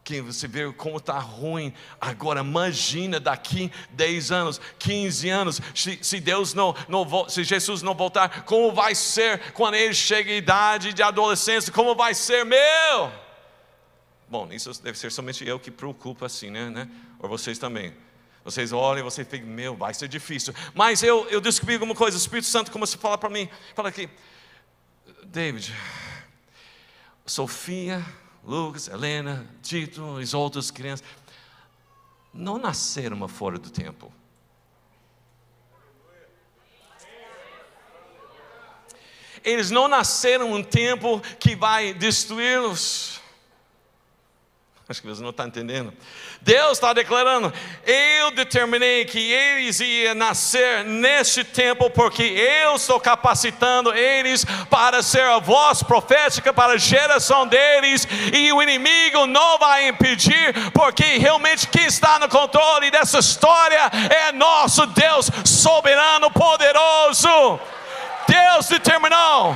Que 0.08 0.22
você 0.22 0.48
vê 0.48 0.72
como 0.72 0.96
está 0.96 1.18
ruim. 1.18 1.70
Agora 2.00 2.40
imagina 2.40 3.20
daqui 3.20 3.70
10 3.90 4.32
anos, 4.32 4.58
15 4.78 5.28
anos, 5.28 5.60
se, 5.74 5.98
se 6.00 6.18
Deus 6.18 6.54
não, 6.54 6.74
não, 6.88 7.28
se 7.28 7.44
Jesus 7.44 7.82
não 7.82 7.94
voltar, 7.94 8.44
como 8.44 8.72
vai 8.72 8.94
ser 8.94 9.52
quando 9.52 9.74
ele 9.74 9.92
chega 9.92 10.32
em 10.32 10.38
idade 10.38 10.94
de 10.94 11.02
adolescência? 11.02 11.70
Como 11.70 11.94
vai 11.94 12.14
ser 12.14 12.42
meu? 12.42 13.12
Bom, 14.30 14.48
isso 14.50 14.82
deve 14.82 14.98
ser 14.98 15.12
somente 15.12 15.46
eu 15.46 15.60
que 15.60 15.70
preocupa 15.70 16.24
assim, 16.24 16.48
né? 16.48 16.70
né? 16.70 16.88
Ou 17.18 17.28
vocês 17.28 17.58
também. 17.58 17.94
Vocês 18.42 18.72
olham 18.72 19.00
e 19.00 19.02
você 19.02 19.26
fica, 19.26 19.44
meu, 19.44 19.76
vai 19.76 19.92
ser 19.92 20.08
difícil. 20.08 20.54
Mas 20.72 21.02
eu, 21.02 21.28
eu 21.28 21.38
descobri 21.38 21.74
alguma 21.74 21.94
coisa, 21.94 22.16
o 22.16 22.18
Espírito 22.18 22.46
Santo 22.46 22.70
começou 22.70 22.96
a 22.96 23.02
falar 23.02 23.18
para 23.18 23.28
mim, 23.28 23.46
fala 23.74 23.90
aqui, 23.90 24.08
David, 25.26 25.76
Sofia, 27.26 28.02
Lucas, 28.48 28.88
Helena, 28.88 29.46
Tito, 29.62 30.16
as 30.16 30.32
outras 30.32 30.70
crianças, 30.70 31.06
não 32.32 32.56
nasceram 32.56 33.28
fora 33.28 33.58
do 33.58 33.68
tempo. 33.68 34.10
Eles 39.44 39.70
não 39.70 39.86
nasceram 39.86 40.50
um 40.54 40.62
tempo 40.62 41.20
que 41.38 41.54
vai 41.54 41.92
destruí-los. 41.92 43.17
Acho 44.90 45.02
que 45.02 45.06
você 45.06 45.22
não 45.22 45.28
está 45.28 45.44
entendendo. 45.44 45.92
Deus 46.40 46.72
está 46.72 46.94
declarando: 46.94 47.52
Eu 47.84 48.30
determinei 48.30 49.04
que 49.04 49.18
eles 49.18 49.80
iam 49.80 50.14
nascer 50.14 50.82
neste 50.82 51.44
tempo, 51.44 51.90
porque 51.90 52.22
eu 52.22 52.74
estou 52.76 52.98
capacitando 52.98 53.92
eles 53.92 54.46
para 54.70 55.02
ser 55.02 55.24
a 55.24 55.38
voz 55.40 55.82
profética 55.82 56.54
para 56.54 56.72
a 56.72 56.78
geração 56.78 57.46
deles, 57.46 58.08
e 58.32 58.50
o 58.50 58.62
inimigo 58.62 59.26
não 59.26 59.58
vai 59.58 59.88
impedir, 59.88 60.54
porque 60.72 61.18
realmente 61.18 61.68
quem 61.68 61.84
está 61.84 62.18
no 62.18 62.28
controle 62.28 62.90
dessa 62.90 63.18
história 63.18 63.90
é 64.08 64.32
nosso 64.32 64.86
Deus 64.86 65.30
soberano, 65.44 66.30
poderoso. 66.30 67.60
Deus 68.26 68.68
determinou. 68.68 69.54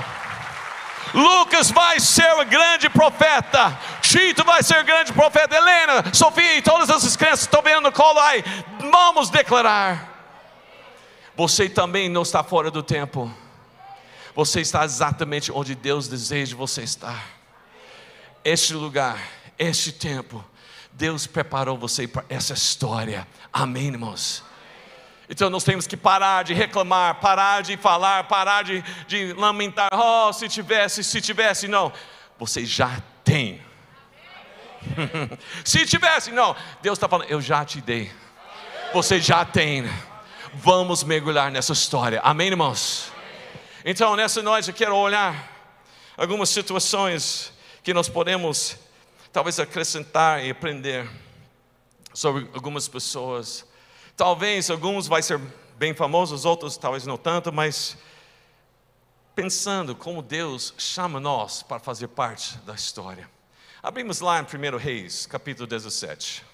Lucas 1.15 1.71
vai 1.71 2.01
ser 2.01 2.33
o 2.35 2.45
grande 2.45 2.89
profeta. 2.89 3.79
Tito 4.01 4.45
vai 4.45 4.63
ser 4.63 4.83
grande 4.85 5.13
profeta. 5.13 5.57
Helena, 5.57 6.13
Sofia 6.13 6.57
e 6.57 6.63
todas 6.63 6.89
essas 6.89 7.17
crianças 7.17 7.41
estão 7.41 7.63
vendo 7.63 7.83
no 7.83 7.93
colo 7.93 8.19
aí. 8.21 8.43
Vamos 8.91 9.31
declarar. 9.31 10.11
Você 11.37 11.69
também 11.69 12.09
não 12.09 12.23
está 12.23 12.43
fora 12.43 12.71
do 12.71 12.83
tempo. 12.83 13.33
Você 14.35 14.61
está 14.61 14.85
exatamente 14.85 15.53
onde 15.53 15.75
Deus 15.75 16.09
deseja 16.09 16.57
você 16.57 16.83
estar. 16.83 17.23
Este 18.45 18.75
lugar, 18.75 19.19
este 19.59 19.93
tempo, 19.93 20.45
Deus 20.93 21.27
preparou 21.27 21.77
você 21.77 22.09
para 22.09 22.25
essa 22.29 22.55
história. 22.55 23.27
Amém, 23.53 23.89
irmãos? 23.89 24.43
Então 25.33 25.49
nós 25.49 25.65
temos 25.65 25.87
que 25.87 25.97
parar 25.97 26.45
de 26.45 26.53
reclamar, 26.53 27.15
parar 27.15 27.63
de 27.63 27.75
falar, 27.79 28.25
parar 28.25 28.63
de, 28.65 28.83
de 29.07 29.33
lamentar. 29.33 29.89
Oh, 29.91 30.31
se 30.31 30.47
tivesse, 30.47 31.03
se 31.03 31.23
tivesse, 31.23 31.67
não. 31.67 31.91
Você 32.39 32.67
já 32.67 33.01
tem. 33.25 33.59
se 35.65 35.87
tivesse, 35.87 36.31
não. 36.33 36.55
Deus 36.83 36.99
está 36.99 37.09
falando, 37.09 37.31
eu 37.31 37.41
já 37.41 37.65
te 37.65 37.81
dei. 37.81 38.13
Você 38.93 39.19
já 39.23 39.43
tem. 39.43 39.91
Vamos 40.53 41.03
mergulhar 41.03 41.51
nessa 41.51 41.73
história. 41.73 42.21
Amém, 42.23 42.49
irmãos? 42.49 43.11
Então, 43.87 44.15
nessa 44.15 44.43
noite 44.43 44.69
eu 44.69 44.75
quero 44.75 44.95
olhar 44.95 45.51
algumas 46.15 46.51
situações 46.51 47.55
que 47.83 47.95
nós 47.95 48.07
podemos 48.07 48.77
talvez 49.33 49.59
acrescentar 49.59 50.45
e 50.45 50.51
aprender 50.51 51.09
sobre 52.13 52.47
algumas 52.53 52.87
pessoas 52.87 53.72
Talvez 54.17 54.71
alguns 54.71 55.07
vai 55.07 55.23
ser 55.23 55.39
bem 55.77 55.95
famosos, 55.95 56.45
outros 56.45 56.77
talvez 56.77 57.07
não 57.07 57.17
tanto, 57.17 57.53
mas 57.53 57.97
pensando 59.35 59.97
como 59.97 60.21
Deus 60.21 60.75
chama 60.77 61.19
nós 61.19 61.63
para 61.63 61.81
fazer 61.81 62.09
parte 62.09 62.59
da 62.59 62.75
história. 62.75 63.29
Abrimos 63.83 64.21
lá 64.21 64.39
em 64.39 64.43
1 64.43 64.77
Reis, 64.77 65.25
capítulo 65.27 65.67
17. 65.67 66.45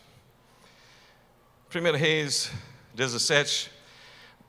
1 1.75 1.97
Reis 1.97 2.51
17, 2.95 3.71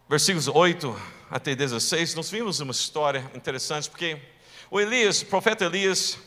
versículos 0.07 0.47
8 0.47 0.95
até 1.31 1.55
16, 1.55 2.13
nós 2.13 2.29
vimos 2.29 2.59
uma 2.59 2.71
história 2.71 3.29
interessante, 3.33 3.89
porque 3.89 4.21
o 4.69 4.79
Elias, 4.79 5.23
o 5.23 5.25
profeta 5.25 5.65
Elias, 5.65 6.17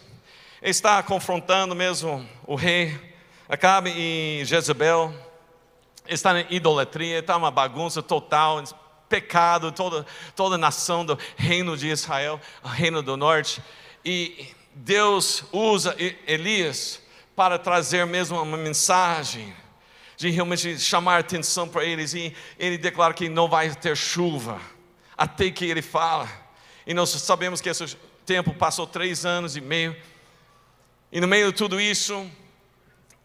está 0.61 1.03
confrontando 1.03 1.75
mesmo 1.75 2.29
o 2.45 2.57
rei 2.57 3.13
Acabe 3.49 3.93
e 3.97 4.45
Jezebel, 4.45 5.15
está 6.09 6.41
em 6.41 6.47
idolatria, 6.51 7.19
está 7.19 7.37
uma 7.37 7.51
bagunça 7.51 8.03
total, 8.03 8.63
pecado, 9.09 9.71
toda, 9.73 10.07
toda 10.35 10.55
a 10.55 10.59
nação 10.59 11.05
do 11.05 11.19
reino 11.37 11.77
de 11.77 11.89
Israel, 11.89 12.41
o 12.63 12.69
reino 12.69 13.03
do 13.03 13.17
norte. 13.17 13.63
E 14.05 14.49
Deus 14.75 15.45
usa 15.53 15.95
Elias 16.27 17.01
para 17.37 17.59
trazer 17.59 18.07
mesmo 18.07 18.41
uma 18.41 18.57
mensagem, 18.57 19.55
de 20.17 20.31
realmente 20.31 20.79
chamar 20.79 21.21
atenção 21.21 21.69
para 21.69 21.85
eles. 21.85 22.15
E 22.15 22.35
ele 22.59 22.79
declara 22.79 23.13
que 23.13 23.29
não 23.29 23.49
vai 23.49 23.75
ter 23.75 23.97
chuva, 23.97 24.61
até 25.17 25.51
que 25.51 25.65
ele 25.65 25.83
fala. 25.83 26.29
E 26.87 26.95
nós 26.95 27.11
sabemos 27.11 27.61
que 27.61 27.69
esse 27.69 27.97
tempo 28.25 28.55
passou 28.55 28.87
três 28.87 29.25
anos 29.27 29.57
e 29.57 29.61
meio. 29.61 29.97
E 31.11 31.21
no 31.21 31.29
meio 31.29 31.53
de 31.53 31.59
tudo 31.59 31.81
isso, 31.81 32.31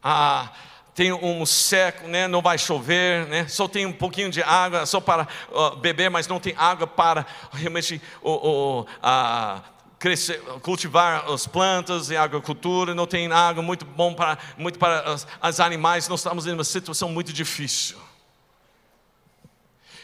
a 0.04 0.52
tem 0.98 1.14
um 1.14 1.46
seco, 1.46 2.08
né? 2.08 2.28
não 2.28 2.42
vai 2.42 2.58
chover, 2.58 3.28
né? 3.28 3.48
só 3.48 3.68
tem 3.68 3.86
um 3.86 3.94
pouquinho 3.94 4.32
de 4.32 4.42
água 4.42 4.84
só 4.88 5.00
para 5.00 5.28
uh, 5.52 5.76
beber, 5.76 6.10
mas 6.10 6.28
não 6.28 6.40
tem 6.40 6.56
água 6.58 6.88
para 6.88 7.24
realmente 7.54 8.02
uh, 8.24 8.82
uh, 8.82 9.62
crescer, 10.00 10.42
cultivar 10.64 11.30
as 11.30 11.46
plantas 11.46 12.10
e 12.10 12.18
agricultura, 12.18 12.96
não 12.96 13.06
tem 13.06 13.32
água 13.32 13.62
muito 13.62 13.86
bom 13.86 14.12
para 14.12 14.40
muito 14.58 14.80
para 14.80 15.14
os, 15.14 15.28
os 15.40 15.60
animais. 15.60 16.08
Nós 16.08 16.22
estamos 16.22 16.48
em 16.48 16.54
uma 16.54 16.64
situação 16.64 17.10
muito 17.10 17.32
difícil. 17.32 17.96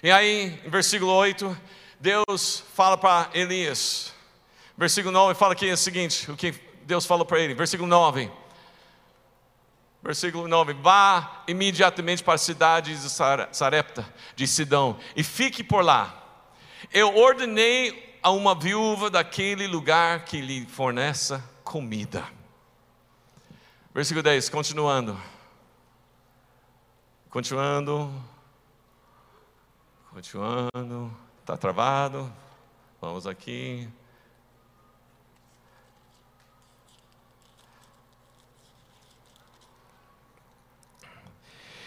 E 0.04 0.12
aí, 0.12 0.60
em 0.64 0.70
versículo 0.70 1.12
8, 1.12 1.58
Deus 2.00 2.64
fala 2.76 3.00
para 3.00 3.32
Elias. 3.34 4.14
Versículo 4.78 5.12
9 5.12 5.34
fala 5.34 5.54
aqui 5.54 5.72
o 5.72 5.76
seguinte: 5.76 6.30
o 6.30 6.38
que 6.38 6.54
Deus 6.84 7.04
falou 7.04 7.26
para 7.26 7.40
ele. 7.40 7.56
Versículo 7.56 7.90
9. 7.90 8.43
Versículo 10.04 10.50
9: 10.50 10.74
Vá 10.74 11.44
imediatamente 11.48 12.22
para 12.22 12.34
a 12.34 12.38
cidade 12.38 12.94
de 12.94 13.10
Sarepta, 13.10 14.06
de 14.36 14.46
Sidão, 14.46 15.00
e 15.16 15.24
fique 15.24 15.64
por 15.64 15.84
lá. 15.84 16.14
Eu 16.92 17.16
ordenei 17.16 18.20
a 18.22 18.30
uma 18.30 18.54
viúva 18.54 19.10
daquele 19.10 19.66
lugar 19.66 20.26
que 20.26 20.42
lhe 20.42 20.66
forneça 20.66 21.44
comida. 21.64 22.26
Versículo 23.94 24.22
10, 24.22 24.50
continuando. 24.50 25.18
Continuando. 27.30 28.12
Continuando. 30.12 31.18
Está 31.40 31.56
travado. 31.56 32.32
Vamos 33.00 33.26
aqui. 33.26 33.88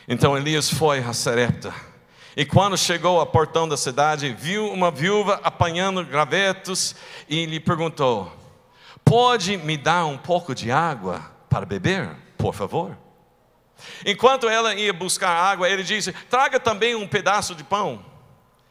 Então 0.08 0.36
Elias 0.36 0.70
foi 0.70 1.00
a 1.00 1.12
Serepta. 1.12 1.74
E 2.36 2.44
quando 2.44 2.76
chegou 2.76 3.18
ao 3.18 3.26
portão 3.26 3.68
da 3.68 3.76
cidade, 3.76 4.32
viu 4.38 4.70
uma 4.70 4.90
viúva 4.90 5.40
apanhando 5.42 6.04
gravetos 6.04 6.94
e 7.28 7.44
lhe 7.44 7.58
perguntou: 7.58 8.30
Pode 9.04 9.56
me 9.56 9.76
dar 9.76 10.06
um 10.06 10.16
pouco 10.16 10.54
de 10.54 10.70
água 10.70 11.20
para 11.48 11.66
beber, 11.66 12.10
por 12.38 12.54
favor? 12.54 12.96
Enquanto 14.04 14.48
ela 14.48 14.74
ia 14.74 14.92
buscar 14.92 15.30
água, 15.30 15.68
ele 15.68 15.82
disse: 15.82 16.12
Traga 16.30 16.60
também 16.60 16.94
um 16.94 17.08
pedaço 17.08 17.54
de 17.54 17.64
pão. 17.64 18.04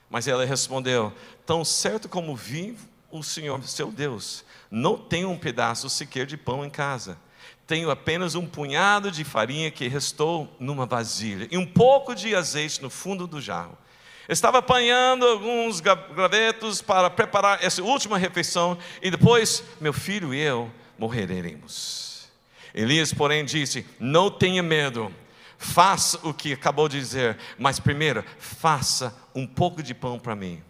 Mas 0.10 0.28
ela 0.28 0.46
respondeu: 0.46 1.12
Tão 1.46 1.66
certo 1.66 2.08
como 2.08 2.36
vive 2.36 2.88
o 3.12 3.22
Senhor, 3.24 3.62
seu 3.64 3.92
Deus, 3.92 4.46
não 4.72 4.98
tenho 4.98 5.30
um 5.30 5.38
pedaço 5.38 5.90
sequer 5.90 6.26
de 6.26 6.38
pão 6.38 6.64
em 6.64 6.70
casa 6.70 7.18
tenho 7.68 7.90
apenas 7.90 8.36
um 8.36 8.46
punhado 8.46 9.10
de 9.10 9.24
farinha 9.24 9.72
que 9.72 9.88
restou 9.88 10.54
numa 10.60 10.86
vasilha 10.86 11.48
e 11.52 11.58
um 11.58 11.66
pouco 11.66 12.14
de 12.14 12.36
azeite 12.36 12.82
no 12.82 12.90
fundo 12.90 13.26
do 13.26 13.42
jarro. 13.42 13.78
Estava 14.28 14.58
apanhando 14.58 15.26
alguns 15.26 15.80
gravetos 15.80 16.82
para 16.82 17.10
preparar 17.10 17.64
essa 17.64 17.84
última 17.84 18.18
refeição 18.18 18.78
e 19.02 19.12
depois 19.12 19.64
meu 19.80 19.94
filho 19.94 20.34
e 20.34 20.40
eu 20.40 20.72
morreremos. 20.98 22.28
Elias, 22.74 23.14
porém, 23.14 23.46
disse: 23.46 23.86
Não 24.00 24.30
tenha 24.30 24.64
medo, 24.64 25.14
faça 25.58 26.20
o 26.24 26.34
que 26.34 26.54
acabou 26.54 26.90
de 26.90 27.00
dizer, 27.00 27.38
mas 27.58 27.80
primeiro 27.80 28.24
faça 28.40 29.16
um 29.34 29.46
pouco 29.46 29.84
de 29.84 29.94
pão 29.94 30.20
para 30.20 30.36
mim. 30.36 30.62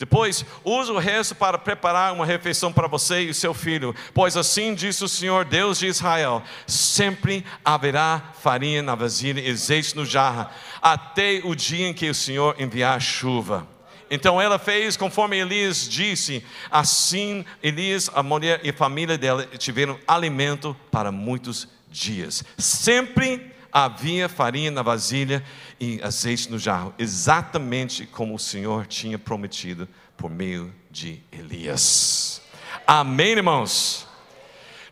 Depois, 0.00 0.46
use 0.64 0.90
o 0.90 0.98
resto 0.98 1.34
para 1.34 1.58
preparar 1.58 2.14
uma 2.14 2.24
refeição 2.24 2.72
para 2.72 2.88
você 2.88 3.20
e 3.20 3.34
seu 3.34 3.52
filho, 3.52 3.94
pois 4.14 4.34
assim 4.34 4.74
diz 4.74 4.98
o 5.02 5.08
Senhor 5.08 5.44
Deus 5.44 5.78
de 5.78 5.88
Israel: 5.88 6.42
sempre 6.66 7.44
haverá 7.62 8.32
farinha 8.40 8.82
na 8.82 8.94
vasilha 8.94 9.42
e 9.42 9.50
azeite 9.50 9.94
no 9.94 10.06
jarra, 10.06 10.50
até 10.80 11.42
o 11.44 11.54
dia 11.54 11.86
em 11.86 11.92
que 11.92 12.08
o 12.08 12.14
Senhor 12.14 12.56
enviar 12.58 12.98
chuva. 12.98 13.68
Então 14.10 14.40
ela 14.40 14.58
fez 14.58 14.96
conforme 14.96 15.36
Elias 15.36 15.86
disse, 15.86 16.42
assim 16.70 17.44
Elias, 17.62 18.10
a 18.14 18.22
mulher 18.22 18.58
e 18.64 18.70
a 18.70 18.72
família 18.72 19.18
dela 19.18 19.44
tiveram 19.58 19.98
alimento 20.08 20.74
para 20.90 21.12
muitos 21.12 21.68
dias. 21.90 22.42
Sempre 22.56 23.49
havia 23.72 24.28
farinha 24.28 24.70
na 24.70 24.82
vasilha 24.82 25.44
e 25.78 26.00
azeite 26.02 26.50
no 26.50 26.58
jarro, 26.58 26.94
exatamente 26.98 28.06
como 28.06 28.34
o 28.34 28.38
Senhor 28.38 28.86
tinha 28.86 29.18
prometido 29.18 29.88
por 30.16 30.30
meio 30.30 30.74
de 30.90 31.22
Elias. 31.32 32.42
Amém, 32.86 33.32
irmãos? 33.32 34.06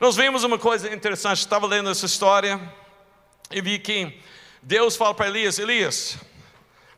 Nós 0.01 0.17
vimos 0.17 0.45
uma 0.45 0.59
coisa 0.59 0.93
interessante, 0.95 1.39
estava 1.39 1.67
lendo 1.67 1.91
essa 1.91 2.07
história 2.07 2.61
e 3.51 3.61
vi 3.61 3.79
que 3.79 4.21
Deus 4.63 4.97
fala 4.97 5.15
para 5.15 5.27
Elias: 5.27 5.59
Elias, 5.59 6.19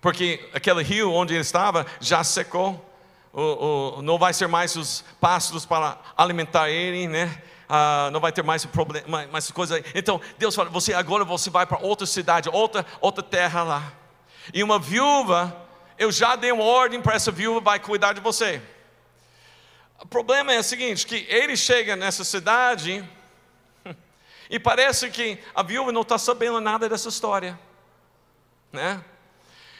porque 0.00 0.48
aquele 0.52 0.82
rio 0.82 1.12
onde 1.12 1.32
ele 1.32 1.40
estava 1.40 1.86
já 2.00 2.22
secou, 2.22 2.86
o, 3.32 3.96
o, 3.98 4.02
não 4.02 4.18
vai 4.18 4.34
ser 4.34 4.48
mais 4.48 4.76
os 4.76 5.04
pássaros 5.20 5.64
para 5.64 5.98
alimentar 6.16 6.68
ele, 6.68 7.08
né? 7.08 7.42
Ah, 7.72 8.10
não 8.12 8.18
vai 8.18 8.32
ter 8.32 8.42
mais 8.42 8.66
problema, 8.66 9.28
mais 9.28 9.48
coisa. 9.52 9.80
Então 9.94 10.20
Deus 10.36 10.56
fala: 10.56 10.68
você 10.68 10.92
agora 10.92 11.24
você 11.24 11.48
vai 11.48 11.64
para 11.64 11.78
outra 11.78 12.04
cidade, 12.04 12.48
outra 12.48 12.84
outra 13.00 13.22
terra 13.22 13.62
lá. 13.62 13.92
E 14.52 14.64
uma 14.64 14.76
viúva, 14.76 15.56
eu 15.96 16.10
já 16.10 16.34
dei 16.34 16.50
uma 16.50 16.64
ordem 16.64 17.00
para 17.00 17.14
essa 17.14 17.30
viúva 17.30 17.60
vai 17.60 17.78
cuidar 17.78 18.12
de 18.12 18.20
você. 18.20 18.60
O 20.00 20.06
problema 20.06 20.52
é 20.52 20.58
o 20.58 20.64
seguinte, 20.64 21.06
que 21.06 21.26
ele 21.28 21.56
chega 21.56 21.94
nessa 21.94 22.24
cidade 22.24 23.08
e 24.50 24.58
parece 24.58 25.08
que 25.08 25.38
a 25.54 25.62
viúva 25.62 25.92
não 25.92 26.00
está 26.00 26.18
sabendo 26.18 26.60
nada 26.60 26.88
dessa 26.88 27.08
história, 27.08 27.56
né? 28.72 29.00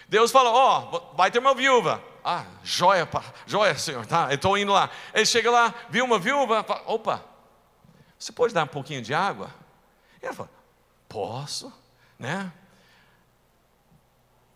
Deus 0.09 0.31
fala: 0.31 0.51
ó, 0.51 0.91
oh, 0.93 1.17
vai 1.17 1.29
ter 1.33 1.41
uma 1.41 1.57
viúva. 1.57 2.01
Ah, 2.23 2.45
joia, 2.63 3.07
pá, 3.07 3.25
joia, 3.47 3.77
senhor, 3.77 4.07
tá? 4.07 4.29
Eu 4.29 4.37
estou 4.37 4.57
indo 4.57 4.73
lá. 4.73 4.91
Ele 5.13 5.27
chega 5.27 5.51
lá, 5.51 5.75
viu 5.89 6.05
uma 6.05 6.19
viúva, 6.19 6.63
fala, 6.63 6.83
opa, 6.87 7.30
você 8.21 8.33
pode 8.33 8.53
dar 8.53 8.65
um 8.65 8.69
pouquinho 8.69 9.01
de 9.01 9.15
água? 9.15 9.53
E 10.23 10.27
ela 10.27 10.35
fala: 10.35 10.51
Posso, 11.09 11.73
né? 12.19 12.53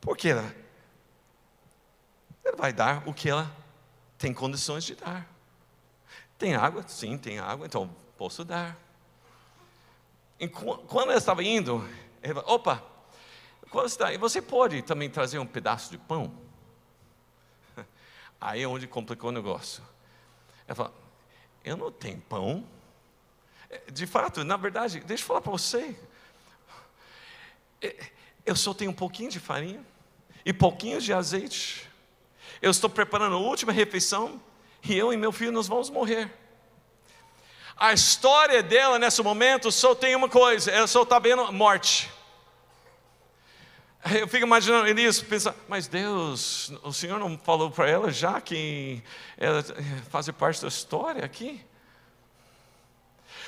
Porque 0.02 0.28
ela, 0.28 0.54
ela 2.44 2.56
vai 2.56 2.74
dar 2.74 3.08
o 3.08 3.14
que 3.14 3.30
ela 3.30 3.50
tem 4.18 4.34
condições 4.34 4.84
de 4.84 4.94
dar. 4.94 5.26
Tem 6.36 6.54
água? 6.54 6.84
Sim, 6.86 7.16
tem 7.16 7.38
água, 7.38 7.64
então 7.64 7.88
posso 8.18 8.44
dar. 8.44 8.76
E 10.38 10.46
quando 10.46 11.08
ela 11.08 11.16
estava 11.16 11.42
indo, 11.42 11.88
ela 12.20 12.42
falou, 12.42 12.56
opa, 12.56 12.82
quando 13.70 13.86
está, 13.86 14.14
você 14.18 14.42
pode 14.42 14.82
também 14.82 15.08
trazer 15.08 15.38
um 15.38 15.46
pedaço 15.46 15.90
de 15.90 15.96
pão? 15.96 16.34
Aí 18.38 18.62
é 18.62 18.68
onde 18.68 18.86
complicou 18.86 19.30
o 19.30 19.32
negócio. 19.32 19.82
Ela 20.66 20.74
falou, 20.74 20.94
eu 21.64 21.78
não 21.78 21.90
tenho 21.90 22.20
pão. 22.20 22.66
De 23.92 24.06
fato, 24.06 24.44
na 24.44 24.56
verdade, 24.56 25.00
deixa 25.00 25.22
eu 25.22 25.26
falar 25.26 25.40
para 25.40 25.52
você. 25.52 25.96
Eu 28.44 28.56
só 28.56 28.74
tenho 28.74 28.90
um 28.90 28.94
pouquinho 28.94 29.30
de 29.30 29.40
farinha 29.40 29.84
e 30.44 30.52
pouquinho 30.52 31.00
de 31.00 31.12
azeite. 31.12 31.88
Eu 32.60 32.70
estou 32.70 32.88
preparando 32.88 33.36
a 33.36 33.38
última 33.38 33.72
refeição 33.72 34.40
e 34.82 34.96
eu 34.96 35.12
e 35.12 35.16
meu 35.16 35.32
filho 35.32 35.52
nós 35.52 35.66
vamos 35.66 35.90
morrer. 35.90 36.30
A 37.76 37.92
história 37.92 38.62
dela 38.62 38.98
nesse 38.98 39.22
momento 39.22 39.72
só 39.72 39.94
tem 39.94 40.14
uma 40.14 40.28
coisa: 40.28 40.70
ela 40.70 40.86
só 40.86 41.02
está 41.02 41.18
vendo 41.18 41.52
morte. 41.52 42.10
Eu 44.20 44.28
fico 44.28 44.44
imaginando 44.44 44.86
Elias 44.86 45.22
pensar, 45.22 45.54
mas 45.66 45.88
Deus, 45.88 46.70
o 46.82 46.92
Senhor 46.92 47.18
não 47.18 47.38
falou 47.38 47.70
para 47.70 47.88
ela 47.88 48.10
já 48.10 48.38
que 48.38 49.02
ela 49.38 49.64
faz 50.10 50.28
parte 50.30 50.60
da 50.60 50.68
história 50.68 51.24
aqui? 51.24 51.64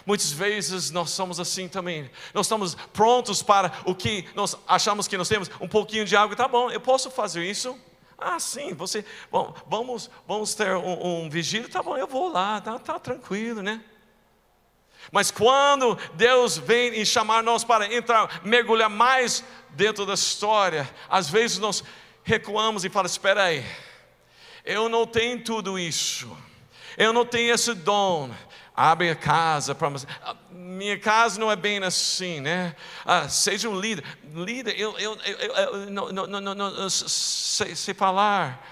Muitas 0.06 0.30
vezes 0.30 0.92
nós 0.92 1.10
somos 1.10 1.40
assim 1.40 1.66
também. 1.66 2.08
Nós 2.32 2.46
estamos 2.46 2.76
prontos 2.92 3.42
para 3.42 3.72
o 3.84 3.92
que 3.92 4.24
nós 4.36 4.56
achamos 4.66 5.08
que 5.08 5.18
nós 5.18 5.28
temos. 5.28 5.50
Um 5.60 5.66
pouquinho 5.66 6.04
de 6.04 6.16
água, 6.16 6.36
tá 6.36 6.46
bom, 6.46 6.70
eu 6.70 6.80
posso 6.80 7.10
fazer 7.10 7.44
isso. 7.44 7.76
Ah, 8.16 8.38
sim, 8.38 8.72
você, 8.72 9.04
bom, 9.30 9.54
vamos, 9.66 10.08
vamos 10.26 10.54
ter 10.54 10.74
um, 10.76 11.24
um 11.24 11.28
vigílio, 11.28 11.68
tá 11.68 11.82
bom, 11.82 11.98
eu 11.98 12.06
vou 12.06 12.32
lá, 12.32 12.60
tá, 12.60 12.78
tá 12.78 12.98
tranquilo, 12.98 13.60
né? 13.60 13.82
Mas 15.12 15.30
quando 15.30 15.98
Deus 16.14 16.56
vem 16.56 16.98
e 16.98 17.04
chamar 17.04 17.42
nós 17.42 17.62
para 17.62 17.92
entrar, 17.92 18.40
mergulhar 18.44 18.88
mais 18.88 19.44
dentro 19.70 20.06
da 20.06 20.14
história, 20.14 20.88
às 21.08 21.28
vezes 21.28 21.58
nós 21.58 21.84
recuamos 22.24 22.84
e 22.84 22.88
falamos: 22.88 23.12
espera 23.12 23.44
aí, 23.44 23.64
eu 24.64 24.88
não 24.88 25.06
tenho 25.06 25.42
tudo 25.44 25.78
isso, 25.78 26.34
eu 26.96 27.12
não 27.12 27.26
tenho 27.26 27.54
esse 27.54 27.74
dom, 27.74 28.30
abre 28.76 29.10
a 29.10 29.16
casa 29.16 29.74
para 29.74 29.90
minha 30.50 30.98
casa 30.98 31.40
não 31.40 31.50
é 31.50 31.56
bem 31.56 31.82
assim, 31.82 32.40
né? 32.40 32.76
Ah, 33.04 33.28
seja 33.28 33.68
um 33.68 33.80
líder, 33.80 34.04
líder, 34.34 34.78
eu, 34.78 34.98
eu, 34.98 35.16
eu, 35.24 35.38
eu 35.38 35.90
não, 35.90 36.12
não, 36.12 36.40
não, 36.40 36.54
não 36.54 36.90
sei, 36.90 37.74
sei 37.74 37.94
falar. 37.94 38.62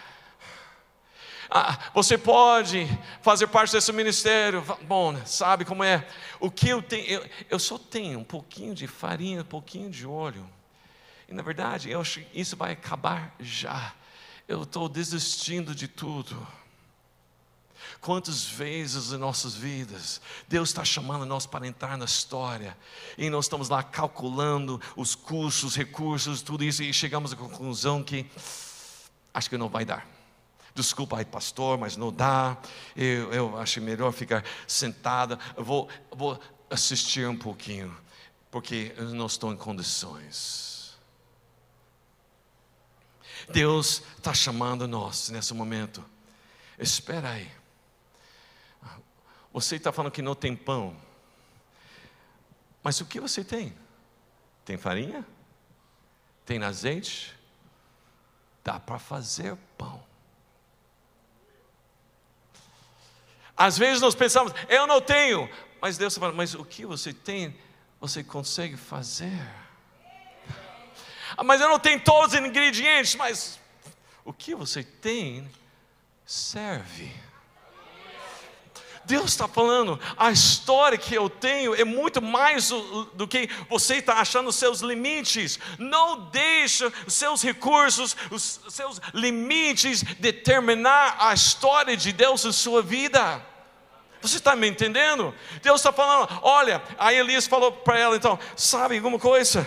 Ah, 1.51 1.79
você 1.95 2.19
pode 2.19 2.87
fazer 3.23 3.47
parte 3.47 3.73
desse 3.73 3.93
ministério. 3.93 4.65
Bom, 4.83 5.17
sabe 5.25 5.65
como 5.65 5.85
é? 5.85 6.07
O 6.41 6.51
que 6.51 6.69
eu 6.69 6.83
tenho, 6.83 7.07
eu, 7.07 7.31
eu 7.51 7.59
só 7.59 7.79
tenho 7.79 8.19
um 8.19 8.25
pouquinho 8.25 8.75
de 8.75 8.87
farinha, 8.87 9.43
um 9.43 9.45
pouquinho 9.45 9.89
de 9.89 10.07
óleo. 10.07 10.49
E 11.29 11.35
na 11.35 11.43
verdade, 11.43 11.91
eu 11.91 12.01
acho 12.01 12.21
que 12.21 12.41
isso 12.41 12.57
vai 12.57 12.73
acabar 12.73 13.35
já. 13.39 13.93
Eu 14.49 14.65
estou 14.65 14.89
desistindo 14.89 15.75
de 15.75 15.89
tudo. 15.89 16.47
Quantas 18.01 18.45
vezes 18.45 19.13
em 19.13 19.17
nossas 19.17 19.55
vidas 19.55 20.21
Deus 20.49 20.71
está 20.71 20.85
chamando 20.85 21.25
nós 21.25 21.47
para 21.47 21.67
entrar 21.67 21.97
na 21.97 22.05
história 22.05 22.77
e 23.17 23.31
nós 23.31 23.47
estamos 23.47 23.69
lá 23.69 23.83
calculando 23.83 24.81
os 24.97 25.15
custos, 25.15 25.75
recursos, 25.75 26.43
tudo 26.43 26.65
isso 26.65 26.83
e 26.83 26.93
chegamos 26.93 27.33
à 27.33 27.37
conclusão 27.37 28.03
que 28.03 28.27
acho 29.33 29.51
que 29.51 29.57
não 29.57 29.69
vai 29.69 29.85
dar. 29.85 30.07
Desculpa 30.75 31.19
aí, 31.19 31.25
pastor, 31.25 31.79
mas 31.79 31.97
não 31.97 32.13
dá. 32.13 32.57
Eu, 32.97 33.33
eu 33.33 33.59
acho 33.59 33.81
melhor 33.81 34.13
ficar 34.13 34.45
sentada. 34.67 35.39
Vou, 35.57 35.89
vou 36.11 36.39
assistir 36.69 37.29
um 37.29 37.37
pouquinho, 37.37 37.97
porque 38.51 38.93
eu 38.97 39.11
não 39.11 39.27
estou 39.27 39.53
em 39.53 39.57
condições. 39.57 40.99
Deus 43.51 44.03
está 44.17 44.35
chamando 44.35 44.89
nós 44.89 45.29
nesse 45.29 45.55
momento. 45.55 46.05
Espera 46.79 47.31
aí. 47.31 47.51
Você 49.55 49.77
está 49.77 49.93
falando 49.93 50.11
que 50.11 50.21
não 50.21 50.35
tem 50.35 50.57
pão. 50.57 50.97
Mas 52.83 53.01
o 53.01 53.07
que 53.07 53.21
você 53.21 53.45
tem? 53.45 53.73
Tem 54.65 54.77
farinha? 54.77 55.25
Tem 56.45 56.61
azeite? 56.65 57.33
Dá 58.65 58.81
para 58.81 58.99
fazer 58.99 59.57
pão. 59.79 60.05
Às 63.57 63.79
vezes 63.79 64.03
nós 64.03 64.17
pensamos, 64.17 64.53
eu 64.69 64.89
não 64.89 65.01
tenho, 65.01 65.49
mas 65.81 65.97
Deus 65.97 66.19
falando, 66.19 66.35
mas 66.35 66.55
o 66.55 66.65
que 66.65 66.85
você 66.85 67.13
tem, 67.13 67.57
você 68.01 68.25
consegue 68.25 68.77
fazer. 68.77 69.41
Ah, 71.37 71.45
mas 71.45 71.61
eu 71.61 71.69
não 71.69 71.79
tenho 71.79 72.03
todos 72.03 72.35
os 72.35 72.41
ingredientes, 72.41 73.15
mas 73.15 73.61
o 74.25 74.33
que 74.33 74.53
você 74.53 74.83
tem 74.83 75.49
serve. 76.27 77.15
Deus 79.07 79.31
está 79.31 79.47
falando, 79.47 80.01
a 80.17 80.31
história 80.31 80.97
que 80.97 81.15
eu 81.15 81.29
tenho 81.29 81.75
é 81.75 81.85
muito 81.85 82.23
mais 82.23 82.69
do, 82.69 83.05
do 83.07 83.29
que 83.29 83.49
você 83.69 83.97
está 83.97 84.15
achando 84.15 84.49
os 84.49 84.57
seus 84.57 84.81
limites. 84.81 85.59
Não 85.79 86.31
deixe 86.31 86.85
os 87.07 87.15
seus 87.15 87.43
recursos, 87.43 88.17
os 88.31 88.61
seus 88.69 89.01
limites 89.13 90.03
determinar 90.03 91.17
a 91.19 91.35
história 91.35 91.97
de 91.97 92.13
Deus 92.13 92.45
em 92.45 92.53
sua 92.53 92.83
vida. 92.83 93.45
Você 94.23 94.39
está 94.39 94.57
me 94.57 94.67
entendendo? 94.67 95.35
Deus 95.63 95.81
está 95.81 95.93
falando, 95.93 96.27
olha, 96.41 96.83
aí 96.99 97.19
Elias 97.19 97.47
falou 97.47 97.71
para 97.71 97.99
ela 97.99 98.17
então, 98.17 98.39
sabe 98.57 98.97
alguma 98.97 99.19
coisa? 99.19 99.67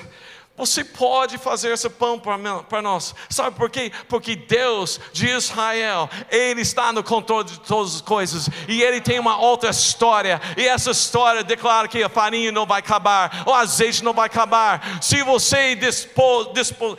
Você 0.58 0.84
pode 0.84 1.38
fazer 1.38 1.72
esse 1.72 1.88
pão 1.88 2.20
para 2.20 2.82
nós. 2.82 3.14
Sabe 3.30 3.56
por 3.56 3.70
quê? 3.70 3.92
Porque 4.10 4.36
Deus 4.36 5.00
de 5.14 5.28
Israel, 5.30 6.10
Ele 6.32 6.62
está 6.62 6.92
no 6.92 7.04
controle 7.04 7.48
de 7.48 7.60
todas 7.60 7.98
as 7.98 8.02
coisas. 8.02 8.50
E 8.68 8.82
Ele 8.82 9.00
tem 9.00 9.20
uma 9.20 9.38
outra 9.38 9.70
história. 9.70 10.42
E 10.58 10.68
essa 10.68 10.90
história 10.90 11.44
declara 11.44 11.88
que 11.88 12.02
a 12.02 12.10
farinha 12.10 12.52
não 12.52 12.66
vai 12.66 12.80
acabar, 12.80 13.44
o 13.46 13.54
azeite 13.54 14.04
não 14.04 14.14
vai 14.14 14.26
acabar. 14.26 15.00
Se 15.00 15.22
você 15.22 15.76
dispo, 15.76 16.46
dispo, 16.46 16.98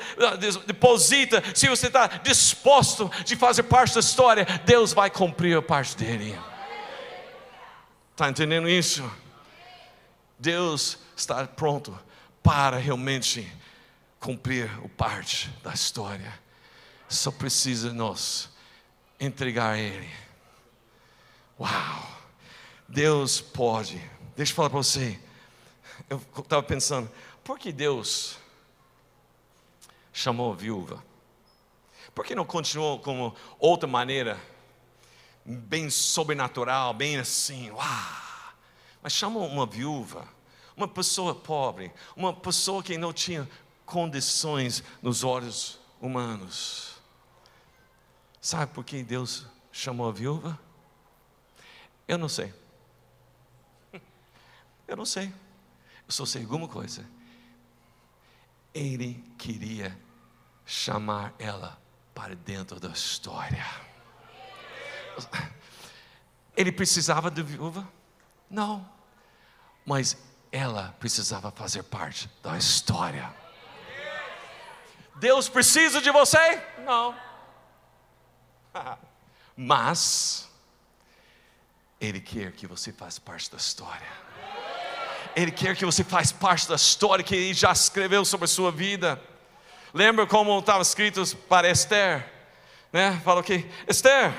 deposita, 0.64 1.42
se 1.52 1.68
você 1.68 1.88
está 1.88 2.06
disposto 2.06 3.10
de 3.24 3.34
fazer 3.34 3.64
parte 3.64 3.94
da 3.94 4.00
história, 4.00 4.46
Deus 4.64 4.92
vai 4.92 5.10
cumprir 5.10 5.58
a 5.58 5.62
parte 5.62 5.96
dele. 5.96 6.38
Está 8.12 8.28
entendendo 8.28 8.68
isso? 8.68 9.10
Deus 10.38 10.96
está 11.16 11.44
pronto 11.44 12.06
para 12.48 12.78
realmente 12.78 13.46
cumprir 14.18 14.70
o 14.82 14.88
parte 14.88 15.50
da 15.62 15.74
história. 15.74 16.32
Só 17.06 17.30
precisa 17.30 17.92
nós 17.92 18.48
entregar 19.20 19.74
a 19.74 19.78
Ele. 19.78 20.08
Uau! 21.60 22.10
Deus 22.88 23.38
pode. 23.38 23.98
Deixa 24.34 24.52
eu 24.52 24.56
falar 24.56 24.70
para 24.70 24.78
você. 24.78 25.20
Eu 26.08 26.22
estava 26.38 26.62
pensando, 26.62 27.10
por 27.44 27.58
que 27.58 27.70
Deus 27.70 28.38
chamou 30.10 30.54
a 30.54 30.56
viúva? 30.56 31.04
Por 32.14 32.24
que 32.24 32.34
não 32.34 32.46
continuou 32.46 32.98
como 32.98 33.36
outra 33.58 33.86
maneira, 33.86 34.40
bem 35.44 35.90
sobrenatural, 35.90 36.94
bem 36.94 37.18
assim, 37.18 37.70
uau! 37.72 38.54
Mas 39.02 39.12
chamou 39.12 39.46
uma 39.46 39.66
viúva 39.66 40.37
uma 40.78 40.86
pessoa 40.86 41.34
pobre, 41.34 41.92
uma 42.14 42.32
pessoa 42.32 42.84
que 42.84 42.96
não 42.96 43.12
tinha 43.12 43.50
condições 43.84 44.84
nos 45.02 45.24
olhos 45.24 45.80
humanos. 46.00 46.94
Sabe 48.40 48.72
por 48.72 48.84
que 48.84 49.02
Deus 49.02 49.44
chamou 49.72 50.08
a 50.08 50.12
viúva? 50.12 50.58
Eu 52.06 52.16
não 52.16 52.28
sei. 52.28 52.54
Eu 54.86 54.96
não 54.96 55.04
sei. 55.04 55.26
Eu 56.06 56.12
só 56.12 56.24
sei 56.24 56.42
alguma 56.42 56.68
coisa. 56.68 57.04
Ele 58.72 59.22
queria 59.36 59.98
chamar 60.64 61.34
ela 61.40 61.76
para 62.14 62.36
dentro 62.36 62.78
da 62.78 62.90
história. 62.90 63.66
Ele 66.56 66.70
precisava 66.70 67.30
de 67.32 67.42
viúva? 67.42 67.86
Não. 68.48 68.88
Mas 69.84 70.27
ela 70.50 70.94
precisava 70.98 71.50
fazer 71.50 71.82
parte 71.84 72.30
da 72.42 72.56
história. 72.56 73.32
Deus 75.16 75.48
precisa 75.48 76.00
de 76.00 76.10
você? 76.10 76.62
Não. 76.84 77.14
Mas 79.56 80.48
Ele 82.00 82.20
quer 82.20 82.52
que 82.52 82.66
você 82.66 82.92
faça 82.92 83.20
parte 83.20 83.50
da 83.50 83.56
história. 83.56 84.06
Ele 85.34 85.50
quer 85.50 85.76
que 85.76 85.84
você 85.84 86.02
faça 86.02 86.34
parte 86.34 86.68
da 86.68 86.76
história 86.76 87.24
que 87.24 87.34
Ele 87.34 87.54
já 87.54 87.72
escreveu 87.72 88.24
sobre 88.24 88.44
a 88.46 88.48
sua 88.48 88.70
vida. 88.70 89.20
Lembra 89.92 90.26
como 90.26 90.58
estava 90.58 90.82
escrito 90.82 91.24
para 91.48 91.68
Esther? 91.68 92.28
Né? 92.92 93.20
Falou 93.24 93.42
que 93.42 93.68
Esther, 93.86 94.32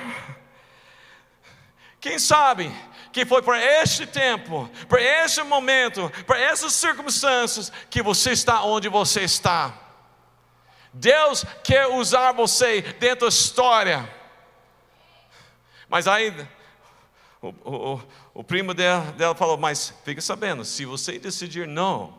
quem 2.00 2.18
sabe 2.18 2.72
que 3.12 3.26
foi 3.26 3.42
para 3.42 3.62
este 3.82 4.06
tempo, 4.06 4.70
para 4.88 5.00
este 5.00 5.42
momento, 5.42 6.10
para 6.26 6.38
essas 6.38 6.72
circunstâncias 6.72 7.72
que 7.88 8.02
você 8.02 8.30
está 8.32 8.62
onde 8.62 8.88
você 8.88 9.22
está. 9.22 9.74
Deus 10.92 11.44
quer 11.62 11.86
usar 11.86 12.32
você 12.32 12.82
dentro 12.82 13.26
da 13.26 13.28
história. 13.28 14.08
Mas 15.88 16.06
aí 16.06 16.34
o, 17.42 17.48
o, 17.48 18.02
o 18.34 18.44
primo 18.44 18.74
dela, 18.74 19.12
dela 19.12 19.34
falou: 19.34 19.56
Mas 19.56 19.94
fica 20.04 20.20
sabendo, 20.20 20.64
se 20.64 20.84
você 20.84 21.18
decidir 21.18 21.66
não, 21.66 22.14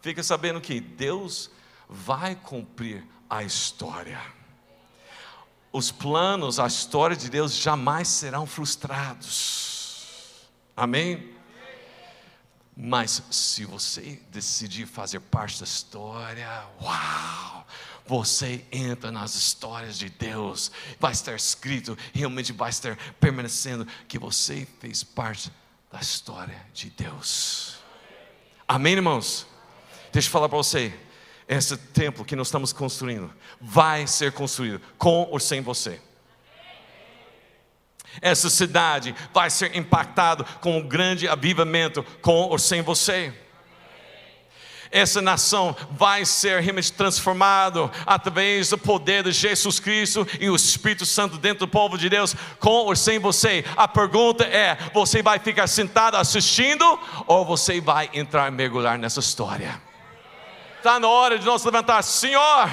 fica 0.00 0.22
sabendo 0.22 0.60
que 0.60 0.80
Deus 0.80 1.50
vai 1.88 2.34
cumprir 2.34 3.06
a 3.28 3.42
história. 3.42 4.20
Os 5.72 5.90
planos, 5.90 6.60
a 6.60 6.66
história 6.66 7.16
de 7.16 7.30
Deus 7.30 7.56
jamais 7.56 8.08
serão 8.08 8.46
frustrados. 8.46 9.71
Amém? 10.76 11.32
Mas 12.76 13.22
se 13.30 13.64
você 13.64 14.20
decidir 14.30 14.86
fazer 14.86 15.20
parte 15.20 15.58
da 15.58 15.64
história, 15.64 16.66
uau! 16.80 17.66
Você 18.06 18.64
entra 18.72 19.12
nas 19.12 19.34
histórias 19.34 19.96
de 19.96 20.08
Deus, 20.08 20.72
vai 20.98 21.12
estar 21.12 21.34
escrito, 21.34 21.96
realmente 22.12 22.52
vai 22.52 22.70
estar 22.70 22.96
permanecendo 23.20 23.86
que 24.08 24.18
você 24.18 24.66
fez 24.80 25.04
parte 25.04 25.52
da 25.90 26.00
história 26.00 26.60
de 26.74 26.90
Deus. 26.90 27.76
Amém, 28.66 28.94
irmãos? 28.94 29.46
Deixa 30.12 30.28
eu 30.28 30.32
falar 30.32 30.48
para 30.48 30.58
você, 30.58 30.92
esse 31.46 31.76
templo 31.76 32.24
que 32.24 32.34
nós 32.34 32.48
estamos 32.48 32.72
construindo 32.72 33.32
vai 33.60 34.06
ser 34.06 34.32
construído 34.32 34.80
com 34.98 35.28
ou 35.30 35.38
sem 35.38 35.60
você. 35.60 36.00
Essa 38.20 38.50
cidade 38.50 39.14
vai 39.32 39.50
ser 39.50 39.76
impactada 39.76 40.44
com 40.60 40.78
um 40.78 40.86
grande 40.86 41.28
avivamento, 41.28 42.04
com 42.20 42.42
ou 42.42 42.58
sem 42.58 42.82
você. 42.82 43.32
Essa 44.90 45.22
nação 45.22 45.74
vai 45.92 46.26
ser 46.26 46.60
realmente 46.60 46.92
transformada 46.92 47.90
através 48.04 48.68
do 48.68 48.76
poder 48.76 49.24
de 49.24 49.32
Jesus 49.32 49.80
Cristo 49.80 50.28
e 50.38 50.50
o 50.50 50.54
Espírito 50.54 51.06
Santo 51.06 51.38
dentro 51.38 51.60
do 51.60 51.68
povo 51.68 51.96
de 51.96 52.10
Deus, 52.10 52.36
com 52.60 52.68
ou 52.68 52.94
sem 52.94 53.18
você. 53.18 53.64
A 53.74 53.88
pergunta 53.88 54.44
é: 54.44 54.76
você 54.92 55.22
vai 55.22 55.38
ficar 55.38 55.66
sentado 55.66 56.18
assistindo 56.18 56.84
ou 57.26 57.42
você 57.42 57.80
vai 57.80 58.10
entrar 58.12 58.48
e 58.48 58.50
mergulhar 58.50 58.98
nessa 58.98 59.20
história? 59.20 59.80
Está 60.76 61.00
na 61.00 61.08
hora 61.08 61.38
de 61.38 61.46
nós 61.46 61.64
levantar, 61.64 62.02
Senhor 62.02 62.68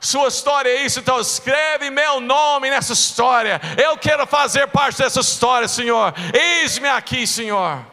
sua 0.00 0.28
história 0.28 0.68
é 0.68 0.84
isso, 0.84 1.00
então 1.00 1.20
escreve 1.20 1.90
meu 1.90 2.20
nome 2.20 2.70
nessa 2.70 2.92
história. 2.92 3.60
Eu 3.82 3.96
quero 3.96 4.26
fazer 4.26 4.68
parte 4.68 4.98
dessa 4.98 5.20
história, 5.20 5.66
Senhor. 5.66 6.14
Eis-me 6.34 6.88
aqui, 6.88 7.26
Senhor. 7.26 7.84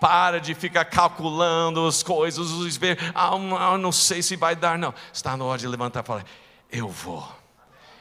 Para 0.00 0.38
de 0.38 0.54
ficar 0.54 0.84
calculando 0.84 1.86
as 1.86 2.02
coisas, 2.02 2.50
os 2.50 2.76
ver, 2.76 2.98
ah, 3.14 3.78
não 3.78 3.90
sei 3.90 4.22
se 4.22 4.36
vai 4.36 4.54
dar, 4.54 4.78
não. 4.78 4.94
Está 5.12 5.36
na 5.36 5.44
hora 5.44 5.58
de 5.58 5.66
levantar 5.66 6.02
e 6.02 6.06
falar: 6.06 6.24
Eu 6.70 6.88
vou, 6.88 7.26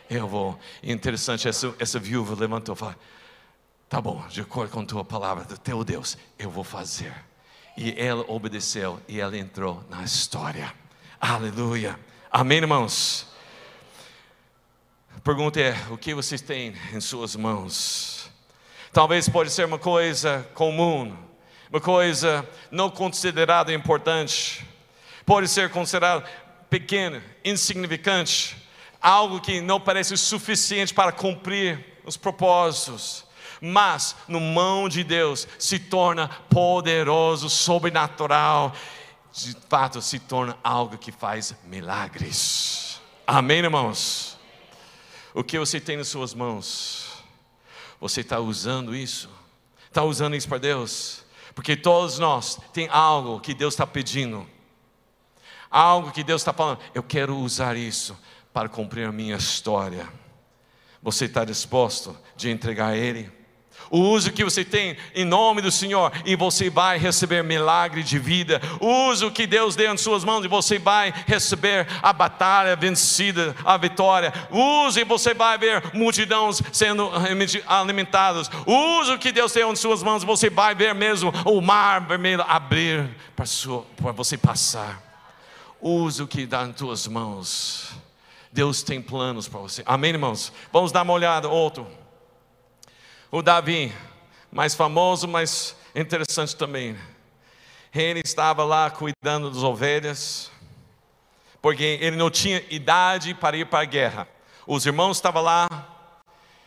eu 0.10 0.28
vou. 0.28 0.60
Interessante, 0.82 1.48
essa, 1.48 1.74
essa 1.80 2.00
viúva 2.00 2.36
levantou 2.38 2.76
e 2.76 2.78
falou: 2.78 2.96
Tá 3.88 4.02
bom, 4.02 4.26
de 4.28 4.42
acordo 4.42 4.72
com 4.72 4.82
a 4.82 4.86
tua 4.86 5.06
palavra, 5.06 5.44
do 5.46 5.58
teu 5.58 5.84
Deus, 5.84 6.18
eu 6.38 6.50
vou 6.50 6.64
fazer. 6.64 7.14
E 7.78 7.96
ela 7.98 8.24
obedeceu 8.28 9.02
e 9.08 9.20
ela 9.20 9.38
entrou 9.38 9.84
na 9.90 10.04
história. 10.04 10.74
Aleluia. 11.20 11.98
Amém, 12.36 12.58
irmãos? 12.58 13.28
pergunta 15.24 15.62
é: 15.62 15.78
o 15.92 15.98
que 16.00 16.16
vocês 16.16 16.42
têm 16.42 16.74
em 16.92 17.00
suas 17.00 17.36
mãos? 17.36 18.28
Talvez 18.92 19.30
pode 19.30 19.52
ser 19.52 19.68
uma 19.68 19.78
coisa 19.78 20.44
comum, 20.56 21.16
uma 21.70 21.80
coisa 21.80 22.44
não 22.72 22.90
considerada 22.90 23.72
importante, 23.72 24.66
pode 25.28 25.48
ser 25.48 25.70
considerada 25.70 26.28
pequena, 26.72 27.24
insignificante, 27.46 28.58
algo 29.00 29.40
que 29.40 29.62
não 29.62 29.80
parece 29.80 30.18
suficiente 30.18 30.92
para 30.92 31.12
cumprir 31.12 31.86
os 32.04 32.18
propósitos, 32.18 33.26
mas 33.62 34.16
no 34.28 34.40
mão 34.40 34.90
de 34.90 35.04
Deus 35.04 35.48
se 35.60 35.78
torna 35.78 36.30
poderoso, 36.50 37.48
sobrenatural, 37.48 38.74
de 39.34 39.58
fato 39.68 40.00
se 40.02 40.20
torna 40.20 40.56
algo 40.64 40.98
que 40.98 41.12
faz 41.12 41.56
milagres. 41.64 43.02
Amém, 43.26 43.60
irmãos? 43.60 44.38
O 45.34 45.44
que 45.44 45.58
você 45.58 45.80
tem 45.80 45.98
nas 45.98 46.08
suas 46.08 46.36
mãos? 46.36 47.24
Você 48.00 48.22
está 48.22 48.40
usando 48.40 48.96
isso? 48.96 49.30
Está 49.88 50.04
usando 50.04 50.36
isso 50.36 50.48
para 50.48 50.60
Deus? 50.60 51.26
Porque 51.56 51.76
todos 51.76 52.20
nós 52.20 52.60
tem 52.72 52.88
algo 52.90 53.40
que 53.40 53.54
Deus 53.56 53.74
está 53.74 53.88
pedindo, 53.88 54.48
algo 55.70 56.12
que 56.12 56.24
Deus 56.24 56.42
está 56.42 56.54
falando. 56.54 56.80
Eu 56.94 57.02
quero 57.02 57.36
usar 57.38 57.76
isso 57.76 58.18
para 58.54 58.70
cumprir 58.70 59.08
a 59.08 59.12
minha 59.12 59.36
história. 59.36 60.08
Você 61.02 61.26
está 61.26 61.44
disposto 61.44 62.16
de 62.36 62.52
entregar 62.52 62.90
a 62.90 62.98
Ele? 62.98 63.32
O 63.94 64.00
uso 64.00 64.32
que 64.32 64.44
você 64.44 64.66
tem 64.66 64.98
em 65.14 65.24
nome 65.24 65.62
do 65.62 65.72
Senhor 65.72 66.12
e 66.26 66.36
você 66.36 66.68
vai 66.68 66.98
receber 66.98 67.44
milagre 67.44 68.02
de 68.02 68.18
vida. 68.18 68.60
O 68.80 69.10
uso 69.12 69.30
que 69.30 69.46
Deus 69.46 69.76
deu 69.76 69.94
em 69.94 69.98
suas 69.98 70.24
mãos 70.24 70.44
e 70.44 70.48
você 70.48 70.80
vai 70.80 71.14
receber 71.28 71.86
a 72.02 72.12
batalha 72.12 72.76
vencida, 72.76 73.56
a 73.64 73.78
vitória. 73.78 74.34
Use 74.50 75.00
e 75.00 75.04
você 75.04 75.36
vai 75.36 75.60
ver 75.60 75.94
multidões 75.94 76.60
sendo 76.72 77.08
alimentadas. 77.68 78.50
O 78.66 79.16
que 79.20 79.32
Deus 79.32 79.52
deu 79.54 79.72
em 79.72 79.76
suas 79.76 80.02
mãos, 80.02 80.24
você 80.24 80.50
vai 80.50 80.74
ver 80.74 80.96
mesmo 80.96 81.32
o 81.46 81.62
mar 81.62 82.02
vermelho 82.02 82.44
abrir 82.48 83.08
para, 83.36 83.46
sua, 83.46 83.86
para 83.96 84.12
você 84.12 84.36
passar. 84.36 85.04
Use 85.80 86.24
o 86.24 86.26
que 86.26 86.48
dá 86.48 86.64
em 86.64 86.76
suas 86.76 87.08
mãos. 87.08 87.92
Deus 88.52 88.82
tem 88.82 89.00
planos 89.00 89.48
para 89.48 89.60
você. 89.60 89.84
Amém, 89.86 90.10
irmãos? 90.10 90.52
Vamos 90.72 90.92
dar 90.92 91.04
uma 91.04 91.14
olhada, 91.14 91.48
outro. 91.48 92.02
O 93.36 93.42
Davi, 93.42 93.92
mais 94.52 94.76
famoso, 94.76 95.28
mas 95.28 95.76
interessante 95.96 96.56
também. 96.56 96.96
Ele 97.92 98.22
estava 98.24 98.64
lá 98.64 98.92
cuidando 98.92 99.50
das 99.50 99.64
ovelhas, 99.64 100.52
porque 101.60 101.98
ele 102.00 102.16
não 102.16 102.30
tinha 102.30 102.64
idade 102.70 103.34
para 103.34 103.58
ir 103.58 103.66
para 103.66 103.80
a 103.80 103.86
guerra. 103.86 104.28
Os 104.68 104.86
irmãos 104.86 105.18
estavam 105.18 105.42
lá, 105.42 105.68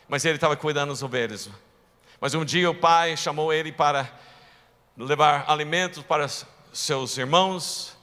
mas 0.08 0.24
ele 0.24 0.38
estava 0.38 0.56
cuidando 0.56 0.88
das 0.88 1.04
ovelhas. 1.04 1.48
Mas 2.20 2.34
um 2.34 2.44
dia 2.44 2.68
o 2.68 2.74
pai 2.74 3.16
chamou 3.16 3.52
ele 3.52 3.70
para 3.70 4.10
levar 4.96 5.44
alimentos 5.46 6.02
para 6.02 6.26
seus 6.72 7.16
irmãos, 7.16 7.95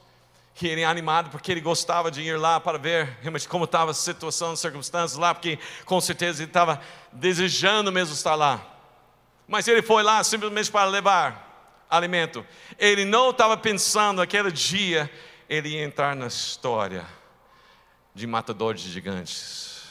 que 0.56 0.68
ele 0.68 0.82
é 0.82 0.86
animado 0.86 1.30
porque 1.30 1.52
ele 1.52 1.62
gostava 1.62 2.12
de 2.12 2.22
ir 2.22 2.38
lá 2.38 2.60
para 2.60 2.78
ver 2.78 3.18
realmente 3.22 3.48
como 3.48 3.66
estava 3.66 3.92
a 3.92 3.94
situação, 3.94 4.52
as 4.52 4.60
circunstâncias 4.60 5.18
lá, 5.18 5.34
porque 5.34 5.58
com 5.86 6.00
certeza 6.00 6.44
ele 6.44 6.50
estava 6.50 6.80
desejando 7.12 7.92
mesmo 7.92 8.14
estar 8.14 8.36
lá. 8.36 8.64
Mas 9.48 9.68
ele 9.68 9.82
foi 9.82 10.04
lá 10.04 10.24
simplesmente 10.24 10.72
para 10.72 10.90
levar 10.90 11.86
alimento. 11.90 12.46
Ele 12.78 13.04
não 13.06 13.32
estava 13.32 13.58
pensando 13.58 14.22
aquele 14.22 14.52
dia 14.52 15.10
ele 15.50 15.70
ia 15.70 15.84
entrar 15.84 16.16
na 16.16 16.28
história 16.28 17.06
de 18.14 18.26
matador 18.26 18.74
de 18.74 18.90
gigantes. 18.90 19.84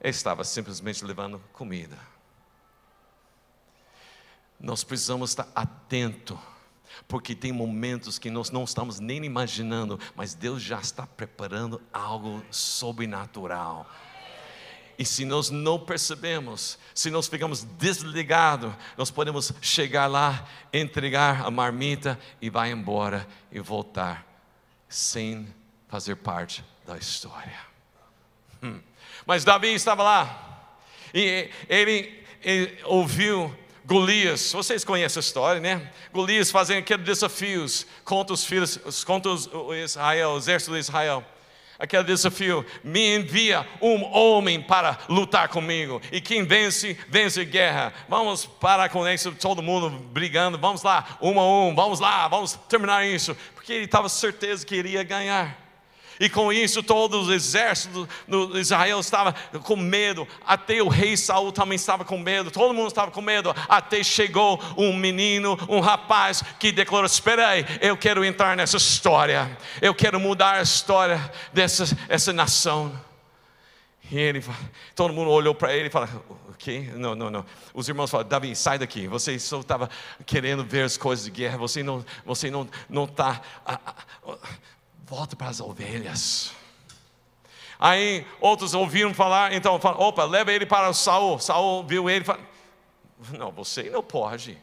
Ele 0.00 0.10
estava 0.10 0.44
simplesmente 0.44 1.04
levando 1.04 1.42
comida. 1.52 1.98
Nós 4.58 4.84
precisamos 4.84 5.30
estar 5.30 5.48
atento 5.54 6.38
porque 7.06 7.34
tem 7.34 7.52
momentos 7.52 8.18
que 8.18 8.30
nós 8.30 8.50
não 8.50 8.64
estamos 8.64 9.00
nem 9.00 9.24
imaginando, 9.24 9.98
mas 10.14 10.34
Deus 10.34 10.62
já 10.62 10.80
está 10.80 11.06
preparando 11.06 11.80
algo 11.92 12.42
sobrenatural. 12.50 13.88
E 14.98 15.04
se 15.04 15.24
nós 15.24 15.50
não 15.50 15.78
percebemos, 15.78 16.78
se 16.94 17.10
nós 17.10 17.26
ficamos 17.26 17.64
desligados, 17.64 18.72
nós 18.96 19.10
podemos 19.10 19.52
chegar 19.60 20.06
lá, 20.06 20.46
entregar 20.72 21.44
a 21.44 21.50
marmita 21.50 22.18
e 22.40 22.48
vai 22.48 22.70
embora 22.70 23.26
e 23.50 23.58
voltar 23.58 24.24
sem 24.88 25.52
fazer 25.88 26.16
parte 26.16 26.64
da 26.86 26.96
história. 26.96 27.58
Hum. 28.62 28.80
Mas 29.26 29.44
Davi 29.44 29.74
estava 29.74 30.02
lá 30.02 30.68
e 31.12 31.50
ele, 31.68 32.24
ele 32.42 32.78
ouviu 32.84 33.56
Golias, 33.84 34.50
vocês 34.52 34.82
conhecem 34.82 35.18
a 35.18 35.20
história, 35.20 35.60
né? 35.60 35.90
Golias 36.12 36.50
fazendo 36.50 36.78
aqueles 36.78 37.04
desafios 37.04 37.86
contra 38.02 38.32
os 38.32 38.44
filhos, 38.44 39.04
contra 39.04 39.30
os, 39.30 39.46
o 39.46 39.74
Israel, 39.74 40.30
o 40.30 40.38
exército 40.38 40.72
de 40.72 40.78
Israel. 40.78 41.22
Aquele 41.78 42.04
desafio, 42.04 42.64
me 42.82 43.16
envia 43.16 43.66
um 43.82 44.04
homem 44.16 44.62
para 44.62 44.98
lutar 45.08 45.48
comigo. 45.48 46.00
E 46.10 46.20
quem 46.20 46.44
vence, 46.44 46.96
vence 47.08 47.40
a 47.40 47.44
guerra. 47.44 47.92
Vamos 48.08 48.46
parar 48.46 48.88
com 48.88 49.06
isso, 49.08 49.32
todo 49.32 49.60
mundo 49.60 49.90
brigando. 49.90 50.56
Vamos 50.56 50.82
lá, 50.82 51.18
um 51.20 51.38
a 51.38 51.44
um, 51.44 51.74
vamos 51.74 52.00
lá, 52.00 52.26
vamos 52.28 52.54
terminar 52.68 53.04
isso. 53.04 53.36
Porque 53.54 53.72
ele 53.72 53.84
estava 53.84 54.08
certeza 54.08 54.64
que 54.64 54.76
iria 54.76 55.02
ganhar. 55.02 55.63
E 56.20 56.28
com 56.28 56.52
isso 56.52 56.82
todo 56.82 57.22
o 57.22 57.32
exército 57.32 58.08
de 58.26 58.58
Israel 58.58 59.00
estava 59.00 59.32
com 59.62 59.76
medo, 59.76 60.26
até 60.46 60.82
o 60.82 60.88
rei 60.88 61.16
Saul 61.16 61.52
também 61.52 61.76
estava 61.76 62.04
com 62.04 62.18
medo, 62.18 62.50
todo 62.50 62.74
mundo 62.74 62.88
estava 62.88 63.10
com 63.10 63.20
medo, 63.20 63.54
até 63.68 64.02
chegou 64.02 64.62
um 64.76 64.96
menino, 64.96 65.58
um 65.68 65.80
rapaz 65.80 66.42
que 66.58 66.72
declarou: 66.72 67.06
Espera 67.06 67.48
aí, 67.48 67.64
eu 67.80 67.96
quero 67.96 68.24
entrar 68.24 68.56
nessa 68.56 68.76
história, 68.76 69.56
eu 69.80 69.94
quero 69.94 70.20
mudar 70.20 70.54
a 70.54 70.62
história 70.62 71.32
dessa 71.52 71.84
essa 72.08 72.32
nação. 72.32 72.92
E 74.10 74.18
ele, 74.18 74.44
todo 74.94 75.14
mundo 75.14 75.30
olhou 75.30 75.54
para 75.54 75.74
ele 75.74 75.88
e 75.88 75.90
falou: 75.90 76.08
O 76.48 76.52
quê? 76.58 76.90
Não, 76.94 77.14
não, 77.14 77.30
não. 77.30 77.44
Os 77.72 77.88
irmãos 77.88 78.10
falaram: 78.10 78.28
Davi, 78.28 78.54
sai 78.54 78.78
daqui. 78.78 79.08
Você 79.08 79.38
só 79.38 79.60
estava 79.60 79.88
querendo 80.26 80.64
ver 80.64 80.82
as 80.82 80.96
coisas 80.96 81.24
de 81.24 81.30
guerra. 81.30 81.56
Você 81.58 81.82
não, 81.82 82.04
você 82.24 82.50
não, 82.50 82.68
não 82.88 83.04
está 83.04 83.40
volta 85.06 85.36
para 85.36 85.48
as 85.48 85.60
ovelhas. 85.60 86.52
Aí 87.78 88.26
outros 88.40 88.72
ouviram 88.72 89.12
falar, 89.12 89.52
então 89.52 89.78
falaram, 89.78 90.02
opa, 90.02 90.24
leva 90.24 90.52
ele 90.52 90.64
para 90.64 90.92
Saul. 90.92 91.38
Saul 91.38 91.84
viu 91.84 92.08
ele 92.08 92.22
e 92.22 92.24
falou, 92.24 92.42
não, 93.32 93.52
você 93.52 93.84
não 93.90 94.02
pode. 94.02 94.58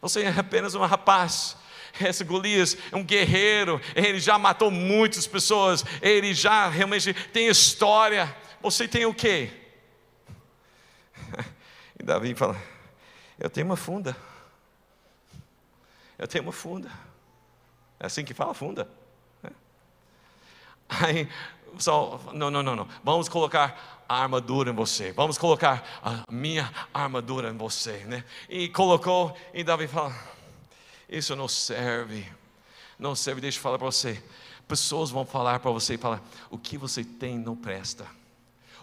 Você 0.00 0.22
é 0.22 0.28
apenas 0.28 0.74
um 0.74 0.84
rapaz. 0.84 1.56
Esse 2.00 2.24
Golias 2.24 2.76
é 2.92 2.96
um 2.96 3.02
guerreiro, 3.02 3.80
ele 3.94 4.20
já 4.20 4.38
matou 4.38 4.70
muitas 4.70 5.26
pessoas, 5.26 5.82
ele 6.02 6.34
já 6.34 6.68
realmente 6.68 7.14
tem 7.14 7.48
história. 7.48 8.34
Você 8.60 8.86
tem 8.86 9.06
o 9.06 9.14
quê? 9.14 9.50
E 11.98 12.04
Davi 12.04 12.34
fala: 12.34 12.60
Eu 13.38 13.48
tenho 13.48 13.64
uma 13.64 13.76
funda. 13.76 14.14
Eu 16.18 16.28
tenho 16.28 16.44
uma 16.44 16.52
funda. 16.52 16.90
É 17.98 18.04
assim 18.04 18.22
que 18.22 18.34
fala 18.34 18.52
funda. 18.52 18.86
Aí, 20.88 21.28
só, 21.78 22.20
não, 22.32 22.50
não, 22.50 22.62
não, 22.62 22.76
não. 22.76 22.88
Vamos 23.02 23.28
colocar 23.28 24.04
a 24.08 24.22
armadura 24.22 24.70
em 24.70 24.74
você. 24.74 25.12
Vamos 25.12 25.36
colocar 25.36 25.84
a 26.02 26.32
minha 26.32 26.72
armadura 26.92 27.50
em 27.50 27.56
você, 27.56 28.04
né? 28.04 28.24
E 28.48 28.68
colocou 28.68 29.36
e 29.52 29.64
Davi 29.64 29.86
fala: 29.86 30.14
Isso 31.08 31.34
não 31.34 31.48
serve. 31.48 32.26
Não 32.98 33.14
serve. 33.14 33.40
Deixa 33.40 33.58
eu 33.58 33.62
falar 33.62 33.78
para 33.78 33.86
você. 33.86 34.22
Pessoas 34.66 35.10
vão 35.10 35.24
falar 35.24 35.60
para 35.60 35.70
você 35.70 35.94
e 35.94 35.98
falar: 35.98 36.22
O 36.50 36.58
que 36.58 36.78
você 36.78 37.04
tem 37.04 37.38
não 37.38 37.56
presta. 37.56 38.06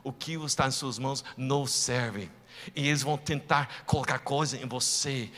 O 0.04 0.12
que 0.12 0.34
está 0.34 0.68
em 0.68 0.72
suas 0.72 1.00
mãos 1.00 1.24
não 1.38 1.66
serve. 1.66 2.30
E 2.76 2.88
eles 2.88 3.02
vão 3.02 3.18
tentar 3.18 3.84
colocar 3.86 4.20
coisa 4.20 4.58
em 4.58 4.68
você 4.68 5.32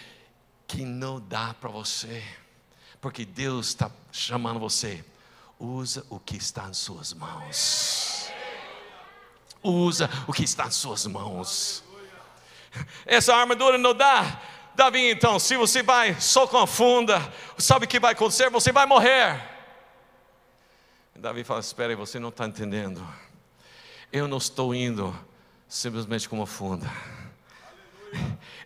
que 0.67 0.83
não 0.83 1.21
dá 1.21 1.53
para 1.53 1.69
você. 1.69 2.23
Porque 2.99 3.23
Deus 3.23 3.67
está 3.67 3.91
chamando 4.11 4.59
você 4.59 5.03
Usa 5.59 6.05
o 6.09 6.19
que 6.19 6.35
está 6.35 6.67
em 6.67 6.73
suas 6.73 7.13
mãos. 7.13 8.29
Usa 9.63 10.09
o 10.27 10.33
que 10.33 10.43
está 10.43 10.67
em 10.67 10.71
suas 10.71 11.05
mãos. 11.05 11.83
Essa 13.05 13.35
armadura 13.35 13.77
não 13.77 13.93
dá. 13.93 14.41
Davi, 14.75 15.09
então, 15.09 15.39
se 15.39 15.55
você 15.55 15.81
vai 15.81 16.19
só 16.19 16.45
com 16.45 16.57
a 16.57 16.67
funda, 16.67 17.21
sabe 17.57 17.85
o 17.85 17.87
que 17.87 17.99
vai 17.99 18.11
acontecer? 18.11 18.49
Você 18.49 18.71
vai 18.71 18.85
morrer. 18.85 19.41
Davi 21.15 21.45
fala: 21.45 21.61
Espera 21.61 21.93
aí, 21.93 21.95
você 21.95 22.19
não 22.19 22.29
está 22.29 22.45
entendendo. 22.45 23.07
Eu 24.11 24.27
não 24.27 24.37
estou 24.37 24.75
indo 24.75 25.17
simplesmente 25.67 26.27
com 26.27 26.35
uma 26.35 26.45
funda. 26.45 26.91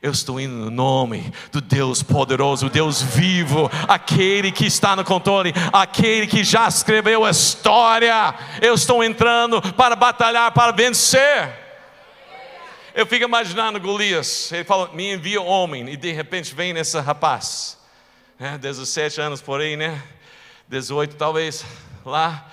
Eu 0.01 0.11
estou 0.11 0.39
indo 0.39 0.53
no 0.53 0.71
nome 0.71 1.33
do 1.51 1.59
Deus 1.59 2.01
poderoso, 2.01 2.69
Deus 2.69 3.01
vivo, 3.01 3.69
aquele 3.87 4.51
que 4.51 4.65
está 4.65 4.95
no 4.95 5.03
controle, 5.03 5.53
aquele 5.73 6.25
que 6.25 6.43
já 6.43 6.67
escreveu 6.67 7.25
a 7.25 7.31
história. 7.31 8.33
Eu 8.61 8.75
estou 8.75 9.03
entrando 9.03 9.61
para 9.73 9.95
batalhar, 9.95 10.51
para 10.53 10.71
vencer. 10.71 11.53
Eu 12.95 13.05
fico 13.05 13.25
imaginando 13.25 13.79
Golias, 13.79 14.51
ele 14.51 14.63
fala: 14.63 14.89
Me 14.93 15.13
envia 15.13 15.41
homem, 15.41 15.89
e 15.89 15.97
de 15.97 16.11
repente 16.11 16.55
vem 16.55 16.77
esse 16.77 16.97
rapaz, 16.99 17.77
né, 18.39 18.57
17 18.57 19.21
anos 19.21 19.41
por 19.41 19.61
aí, 19.61 19.75
né? 19.75 20.01
18 20.67 21.15
talvez, 21.15 21.65
lá, 22.05 22.49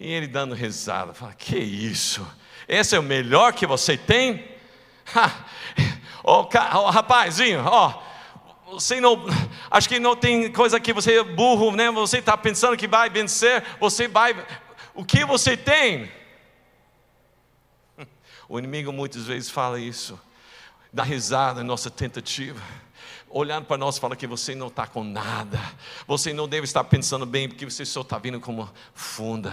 e 0.00 0.10
ele 0.10 0.26
dando 0.26 0.54
risada, 0.54 1.14
fala: 1.14 1.32
Que 1.34 1.58
isso? 1.58 2.26
Esse 2.66 2.96
é 2.96 2.98
o 2.98 3.02
melhor 3.02 3.52
que 3.52 3.66
você 3.66 3.96
tem? 3.96 4.44
Ó, 6.24 6.48
oh, 6.48 6.90
rapazinho, 6.90 7.64
ó, 7.64 7.92
oh, 8.66 8.72
você 8.74 9.00
não, 9.00 9.24
acho 9.70 9.88
que 9.88 9.98
não 9.98 10.14
tem 10.14 10.52
coisa 10.52 10.78
que 10.78 10.92
você 10.92 11.18
é 11.18 11.24
burro, 11.24 11.74
né? 11.74 11.90
Você 11.90 12.18
está 12.18 12.36
pensando 12.36 12.76
que 12.76 12.86
vai 12.86 13.08
vencer, 13.08 13.64
você 13.80 14.06
vai, 14.08 14.36
o 14.94 15.04
que 15.04 15.24
você 15.24 15.56
tem? 15.56 16.10
O 18.50 18.58
inimigo 18.58 18.90
muitas 18.90 19.24
vezes 19.24 19.50
fala 19.50 19.78
isso, 19.78 20.18
dá 20.90 21.02
risada 21.02 21.60
na 21.60 21.66
nossa 21.66 21.90
tentativa 21.90 22.62
olhando 23.30 23.66
para 23.66 23.76
nós, 23.76 23.98
fala 23.98 24.16
que 24.16 24.26
você 24.26 24.54
não 24.54 24.68
está 24.68 24.86
com 24.86 25.04
nada, 25.04 25.60
você 26.06 26.32
não 26.32 26.48
deve 26.48 26.64
estar 26.64 26.82
pensando 26.84 27.26
bem, 27.26 27.48
porque 27.48 27.64
você 27.64 27.84
só 27.84 28.00
está 28.00 28.18
vindo 28.18 28.40
como 28.40 28.68
funda. 28.94 29.52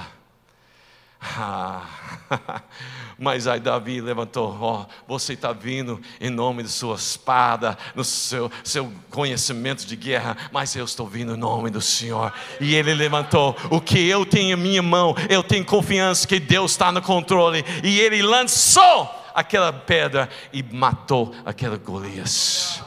Mas 3.18 3.48
aí 3.48 3.60
Davi 3.60 4.02
levantou, 4.02 4.58
ó, 4.60 4.86
você 5.08 5.34
está 5.34 5.54
vindo 5.54 6.02
em 6.20 6.30
nome 6.30 6.64
de 6.64 6.70
sua 6.70 6.96
espada, 6.96 7.78
no 7.96 8.04
seu, 8.04 8.52
seu 8.64 8.92
conhecimento 9.10 9.86
de 9.86 9.96
guerra, 9.96 10.36
mas 10.52 10.76
eu 10.76 10.84
estou 10.84 11.08
vindo 11.08 11.34
em 11.34 11.38
nome 11.38 11.70
do 11.70 11.82
Senhor. 11.82 12.34
E 12.60 12.76
ele 12.76 12.94
levantou, 12.94 13.56
o 13.70 13.80
que 13.80 14.06
eu 14.08 14.26
tenho 14.26 14.58
em 14.58 14.62
minha 14.62 14.82
mão, 14.82 15.16
eu 15.30 15.42
tenho 15.42 15.64
confiança 15.64 16.28
que 16.28 16.40
Deus 16.40 16.72
está 16.72 16.92
no 16.92 17.02
controle. 17.02 17.64
E 17.84 18.00
ele 18.00 18.22
lançou 18.22 19.10
aquela 19.34 19.72
pedra 19.72 20.30
e 20.52 20.62
matou 20.62 21.34
aquela 21.46 21.78
Golias 21.78 22.85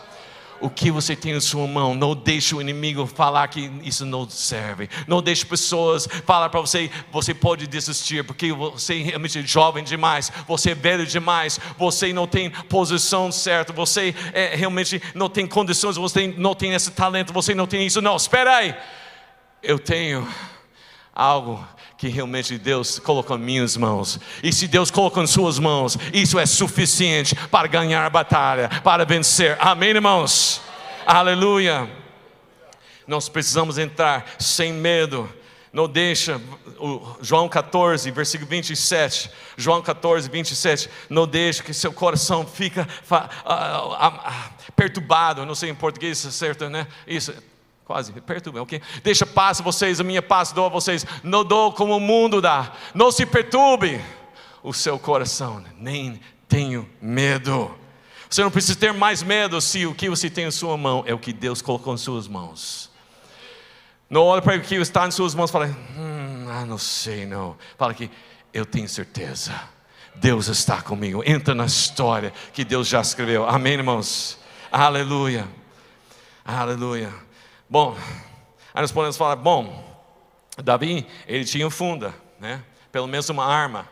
o 0.60 0.68
que 0.68 0.90
você 0.90 1.14
tem 1.14 1.32
em 1.32 1.40
sua 1.40 1.66
mão. 1.66 1.94
Não 1.94 2.14
deixe 2.14 2.54
o 2.54 2.60
inimigo 2.60 3.06
falar 3.06 3.48
que 3.48 3.70
isso 3.82 4.04
não 4.04 4.28
serve. 4.28 4.88
Não 5.06 5.22
deixe 5.22 5.44
pessoas 5.44 6.08
falar 6.24 6.48
para 6.48 6.60
você, 6.60 6.90
você 7.10 7.34
pode 7.34 7.66
desistir, 7.66 8.24
porque 8.24 8.52
você 8.52 9.00
é 9.00 9.02
realmente 9.02 9.46
jovem 9.46 9.84
demais, 9.84 10.32
você 10.46 10.70
é 10.70 10.74
velho 10.74 11.06
demais, 11.06 11.58
você 11.76 12.12
não 12.12 12.26
tem 12.26 12.50
posição 12.50 13.30
certa, 13.30 13.72
você 13.72 14.14
é, 14.32 14.54
realmente 14.54 15.00
não 15.14 15.28
tem 15.28 15.46
condições, 15.46 15.96
você 15.96 16.34
não 16.36 16.54
tem 16.54 16.72
esse 16.74 16.90
talento, 16.90 17.32
você 17.32 17.54
não 17.54 17.66
tem 17.66 17.86
isso. 17.86 18.00
Não, 18.00 18.16
espera 18.16 18.56
aí. 18.56 18.74
Eu 19.62 19.78
tenho 19.78 20.26
algo 21.14 21.64
que 21.98 22.06
realmente 22.06 22.56
Deus 22.56 23.00
colocou 23.00 23.36
em 23.36 23.40
minhas 23.40 23.76
mãos. 23.76 24.20
E 24.40 24.52
se 24.52 24.68
Deus 24.68 24.88
colocou 24.88 25.20
em 25.20 25.26
suas 25.26 25.58
mãos, 25.58 25.98
isso 26.12 26.38
é 26.38 26.46
suficiente 26.46 27.34
para 27.50 27.66
ganhar 27.66 28.06
a 28.06 28.08
batalha, 28.08 28.68
para 28.84 29.04
vencer. 29.04 29.56
Amém, 29.60 29.90
irmãos? 29.90 30.62
Aleluia. 31.04 31.90
Nós 33.04 33.28
precisamos 33.28 33.78
entrar 33.78 34.24
sem 34.38 34.72
medo. 34.72 35.28
Não 35.72 35.88
deixa, 35.88 36.40
João 37.20 37.48
14, 37.48 38.10
versículo 38.12 38.48
27, 38.48 39.30
João 39.56 39.82
14, 39.82 40.28
27, 40.30 40.88
não 41.10 41.26
deixa 41.26 41.62
que 41.62 41.74
seu 41.74 41.92
coração 41.92 42.46
fica 42.46 42.88
perturbado, 44.74 45.44
não 45.44 45.54
sei 45.54 45.68
em 45.68 45.74
português 45.74 46.24
é 46.24 46.30
certo, 46.30 46.70
né? 46.70 46.86
Isso, 47.06 47.34
Quase, 47.88 48.12
perturbe, 48.12 48.58
ok? 48.58 48.82
Deixa 49.02 49.24
paz 49.24 49.60
a 49.60 49.62
vocês, 49.62 49.98
a 49.98 50.04
minha 50.04 50.20
paz 50.20 50.52
dou 50.52 50.66
a 50.66 50.68
vocês. 50.68 51.06
Não 51.22 51.42
dou 51.42 51.72
como 51.72 51.96
o 51.96 52.00
mundo 52.00 52.38
dá. 52.38 52.70
Não 52.92 53.10
se 53.10 53.24
perturbe 53.24 53.98
o 54.62 54.74
seu 54.74 54.98
coração, 54.98 55.64
nem 55.78 56.20
tenho 56.46 56.86
medo. 57.00 57.74
Você 58.28 58.42
não 58.42 58.50
precisa 58.50 58.78
ter 58.78 58.92
mais 58.92 59.22
medo 59.22 59.58
se 59.58 59.86
o 59.86 59.94
que 59.94 60.10
você 60.10 60.28
tem 60.28 60.44
em 60.44 60.50
sua 60.50 60.76
mão 60.76 61.02
é 61.06 61.14
o 61.14 61.18
que 61.18 61.32
Deus 61.32 61.62
colocou 61.62 61.94
em 61.94 61.96
suas 61.96 62.28
mãos. 62.28 62.90
Não 64.10 64.20
olhe 64.20 64.42
para 64.42 64.56
o 64.56 64.60
que 64.60 64.74
está 64.74 65.08
em 65.08 65.10
suas 65.10 65.34
mãos 65.34 65.48
e 65.48 65.52
fala, 65.54 65.74
hum, 65.96 66.46
ah, 66.50 66.66
não 66.66 66.76
sei, 66.76 67.24
não. 67.24 67.56
Fala 67.78 67.94
que 67.94 68.10
eu 68.52 68.66
tenho 68.66 68.86
certeza. 68.86 69.58
Deus 70.14 70.48
está 70.48 70.82
comigo. 70.82 71.22
Entra 71.24 71.54
na 71.54 71.64
história 71.64 72.34
que 72.52 72.66
Deus 72.66 72.86
já 72.86 73.00
escreveu. 73.00 73.48
Amém, 73.48 73.72
irmãos? 73.72 74.38
Aleluia. 74.70 75.48
Aleluia. 76.44 77.27
Bom, 77.70 77.94
aí 78.72 78.80
nós 78.80 78.90
podemos 78.90 79.18
falar, 79.18 79.36
bom, 79.36 79.84
Davi, 80.56 81.06
ele 81.26 81.44
tinha 81.44 81.68
funda, 81.68 82.14
né? 82.40 82.64
Pelo 82.90 83.06
menos 83.06 83.28
uma 83.28 83.44
arma. 83.44 83.86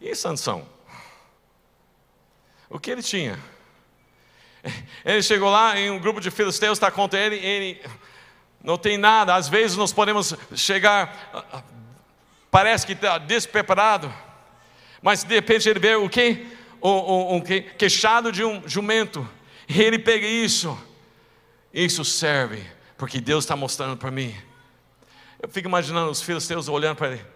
E 0.00 0.14
Sansão? 0.14 0.64
O 2.70 2.78
que 2.78 2.92
ele 2.92 3.02
tinha? 3.02 3.36
Ele 5.04 5.20
chegou 5.24 5.50
lá 5.50 5.76
em 5.76 5.90
um 5.90 5.98
grupo 5.98 6.20
de 6.20 6.30
filisteus, 6.30 6.78
está 6.78 6.88
contra 6.88 7.18
ele, 7.18 7.36
ele 7.36 7.84
não 8.62 8.78
tem 8.78 8.96
nada. 8.96 9.34
Às 9.34 9.48
vezes 9.48 9.76
nós 9.76 9.92
podemos 9.92 10.32
chegar, 10.54 11.66
parece 12.48 12.86
que 12.86 12.92
está 12.92 13.18
despreparado, 13.18 14.12
mas 15.02 15.24
de 15.24 15.34
repente 15.34 15.68
ele 15.68 15.80
vê 15.80 15.96
o 15.96 16.08
quê? 16.08 16.46
Um, 16.80 16.90
um, 16.90 17.34
um 17.34 17.40
queixado 17.40 18.30
de 18.30 18.44
um 18.44 18.62
jumento, 18.68 19.28
e 19.68 19.82
ele 19.82 19.98
pega 19.98 20.24
isso 20.24 20.78
isso 21.72 22.04
serve, 22.04 22.64
porque 22.96 23.20
Deus 23.20 23.44
está 23.44 23.54
mostrando 23.54 23.96
para 23.96 24.10
mim. 24.10 24.34
Eu 25.40 25.48
fico 25.48 25.68
imaginando 25.68 26.10
os 26.10 26.20
filhos 26.20 26.44
seus 26.44 26.68
olhando 26.68 26.96
para 26.96 27.12
ele. 27.12 27.26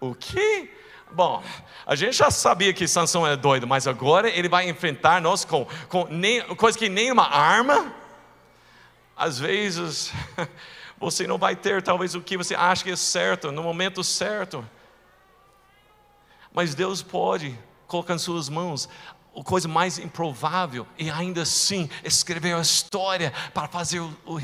O 0.00 0.14
que? 0.14 0.70
Bom, 1.12 1.42
a 1.84 1.94
gente 1.94 2.16
já 2.16 2.30
sabia 2.30 2.72
que 2.72 2.86
Sansão 2.86 3.26
é 3.26 3.36
doido, 3.36 3.66
mas 3.66 3.86
agora 3.86 4.28
ele 4.28 4.48
vai 4.48 4.68
enfrentar 4.68 5.20
nós 5.20 5.44
com, 5.44 5.66
com 5.88 6.06
nem, 6.06 6.40
coisa 6.54 6.78
que 6.78 6.88
nem 6.88 7.10
uma 7.10 7.28
arma. 7.28 7.92
Às 9.16 9.38
vezes, 9.38 10.12
você 10.98 11.26
não 11.26 11.36
vai 11.36 11.56
ter 11.56 11.82
talvez 11.82 12.14
o 12.14 12.20
que 12.20 12.36
você 12.36 12.54
acha 12.54 12.84
que 12.84 12.90
é 12.90 12.96
certo, 12.96 13.50
no 13.50 13.62
momento 13.62 14.02
certo. 14.04 14.66
Mas 16.52 16.74
Deus 16.74 17.02
pode 17.02 17.58
colocar 17.86 18.14
em 18.14 18.18
suas 18.18 18.48
mãos 18.48 18.88
a 19.40 19.44
coisa 19.44 19.66
mais 19.66 19.98
improvável 19.98 20.86
e 20.98 21.08
ainda 21.10 21.42
assim 21.42 21.88
escrever 22.04 22.54
a 22.54 22.60
história 22.60 23.32
para 23.54 23.66
fazer 23.68 24.00
o, 24.00 24.14
o, 24.26 24.36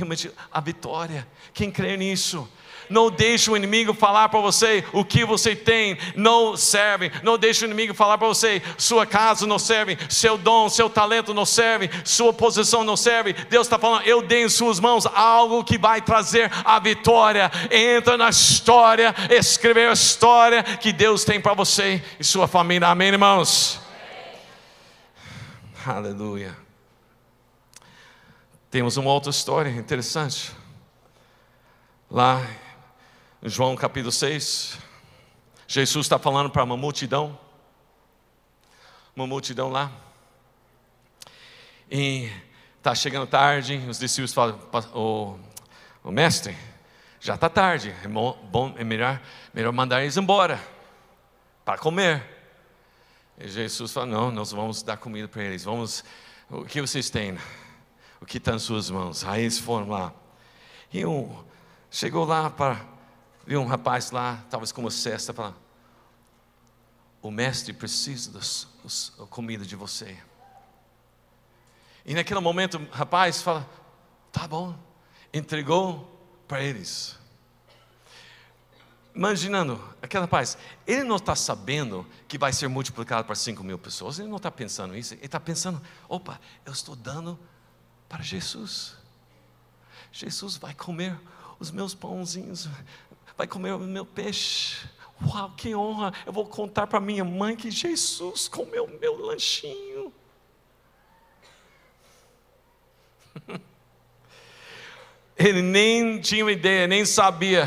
a 0.50 0.60
vitória. 0.60 1.28
Quem 1.52 1.70
crê 1.70 1.96
nisso? 1.96 2.48
Não 2.88 3.10
deixe 3.10 3.50
o 3.50 3.56
inimigo 3.56 3.92
falar 3.92 4.28
para 4.28 4.40
você 4.40 4.84
o 4.92 5.04
que 5.04 5.24
você 5.24 5.54
tem 5.54 5.98
não 6.14 6.56
serve. 6.56 7.10
Não 7.22 7.36
deixe 7.36 7.64
o 7.64 7.66
inimigo 7.66 7.92
falar 7.92 8.16
para 8.16 8.28
você 8.28 8.62
sua 8.78 9.04
casa 9.04 9.46
não 9.46 9.58
serve, 9.58 9.98
seu 10.08 10.38
dom, 10.38 10.68
seu 10.68 10.88
talento 10.88 11.34
não 11.34 11.44
serve, 11.44 11.90
sua 12.04 12.32
posição 12.32 12.84
não 12.84 12.96
serve. 12.96 13.32
Deus 13.32 13.66
está 13.66 13.78
falando, 13.78 14.02
eu 14.02 14.22
dei 14.22 14.44
em 14.44 14.48
suas 14.48 14.80
mãos 14.80 15.04
algo 15.06 15.64
que 15.64 15.76
vai 15.76 16.00
trazer 16.00 16.50
a 16.64 16.78
vitória. 16.78 17.50
Entra 17.70 18.16
na 18.16 18.30
história, 18.30 19.14
escrever 19.30 19.88
a 19.88 19.92
história 19.92 20.62
que 20.62 20.92
Deus 20.92 21.24
tem 21.24 21.40
para 21.40 21.54
você 21.54 22.02
e 22.18 22.24
sua 22.24 22.46
família. 22.46 22.88
Amém, 22.88 23.08
irmãos? 23.08 23.85
Aleluia. 25.88 26.56
Temos 28.68 28.96
uma 28.96 29.12
outra 29.12 29.30
história 29.30 29.70
interessante. 29.70 30.50
Lá 32.10 32.44
em 33.40 33.48
João 33.48 33.76
capítulo 33.76 34.10
6, 34.10 34.78
Jesus 35.68 36.06
está 36.06 36.18
falando 36.18 36.50
para 36.50 36.64
uma 36.64 36.76
multidão. 36.76 37.38
Uma 39.14 39.28
multidão 39.28 39.70
lá. 39.70 39.92
E 41.88 42.32
está 42.78 42.92
chegando 42.92 43.28
tarde, 43.28 43.76
os 43.88 44.00
discípulos 44.00 44.34
falam, 44.34 44.58
o, 44.92 46.10
mestre, 46.10 46.56
já 47.20 47.36
está 47.36 47.48
tarde, 47.48 47.94
é, 48.02 48.08
bom, 48.08 48.74
é 48.76 48.82
melhor, 48.82 49.22
melhor 49.54 49.72
mandar 49.72 50.02
eles 50.02 50.16
embora 50.16 50.60
para 51.64 51.78
comer. 51.78 52.35
E 53.38 53.48
Jesus 53.48 53.92
falou: 53.92 54.08
Não, 54.08 54.30
nós 54.30 54.52
vamos 54.52 54.82
dar 54.82 54.96
comida 54.96 55.28
para 55.28 55.42
eles. 55.42 55.64
Vamos, 55.64 56.04
o 56.50 56.64
que 56.64 56.80
vocês 56.80 57.10
têm? 57.10 57.38
O 58.20 58.26
que 58.26 58.38
está 58.38 58.54
em 58.54 58.58
suas 58.58 58.88
mãos? 58.88 59.24
Aí 59.24 59.42
eles 59.42 59.58
foram 59.58 59.88
lá. 59.88 60.12
E 60.92 61.04
um, 61.04 61.44
chegou 61.90 62.24
lá 62.24 62.48
para. 62.48 62.84
Viu 63.46 63.60
um 63.60 63.66
rapaz 63.66 64.10
lá, 64.10 64.44
talvez 64.50 64.72
com 64.72 64.80
uma 64.80 64.90
cesta, 64.90 65.32
falando: 65.32 65.56
O 67.20 67.30
mestre 67.30 67.72
precisa 67.72 68.32
da 68.32 69.26
comida 69.26 69.64
de 69.64 69.76
você. 69.76 70.16
E 72.04 72.14
naquele 72.14 72.40
momento, 72.40 72.78
o 72.78 72.90
rapaz 72.90 73.42
fala: 73.42 73.68
Tá 74.32 74.48
bom. 74.48 74.74
Entregou 75.32 76.16
para 76.48 76.62
eles. 76.62 77.18
Imaginando, 79.16 79.82
aquela 80.02 80.28
paz, 80.28 80.58
ele 80.86 81.02
não 81.02 81.16
está 81.16 81.34
sabendo 81.34 82.06
que 82.28 82.36
vai 82.36 82.52
ser 82.52 82.68
multiplicado 82.68 83.24
para 83.24 83.34
5 83.34 83.64
mil 83.64 83.78
pessoas, 83.78 84.18
ele 84.18 84.28
não 84.28 84.36
está 84.36 84.50
pensando 84.50 84.94
isso, 84.94 85.14
ele 85.14 85.24
está 85.24 85.40
pensando: 85.40 85.80
opa, 86.06 86.38
eu 86.66 86.72
estou 86.72 86.94
dando 86.94 87.38
para 88.08 88.22
Jesus. 88.22 88.94
Jesus 90.12 90.56
vai 90.56 90.74
comer 90.74 91.18
os 91.58 91.70
meus 91.70 91.94
pãozinhos, 91.94 92.68
vai 93.36 93.46
comer 93.46 93.72
o 93.72 93.78
meu 93.78 94.04
peixe. 94.04 94.86
Uau, 95.26 95.50
que 95.56 95.74
honra! 95.74 96.12
Eu 96.26 96.32
vou 96.32 96.46
contar 96.46 96.86
para 96.86 97.00
minha 97.00 97.24
mãe 97.24 97.56
que 97.56 97.70
Jesus 97.70 98.48
comeu 98.48 98.86
meu 99.00 99.16
lanchinho. 99.16 100.12
Ele 105.38 105.62
nem 105.62 106.20
tinha 106.20 106.50
ideia, 106.50 106.86
nem 106.86 107.06
sabia. 107.06 107.66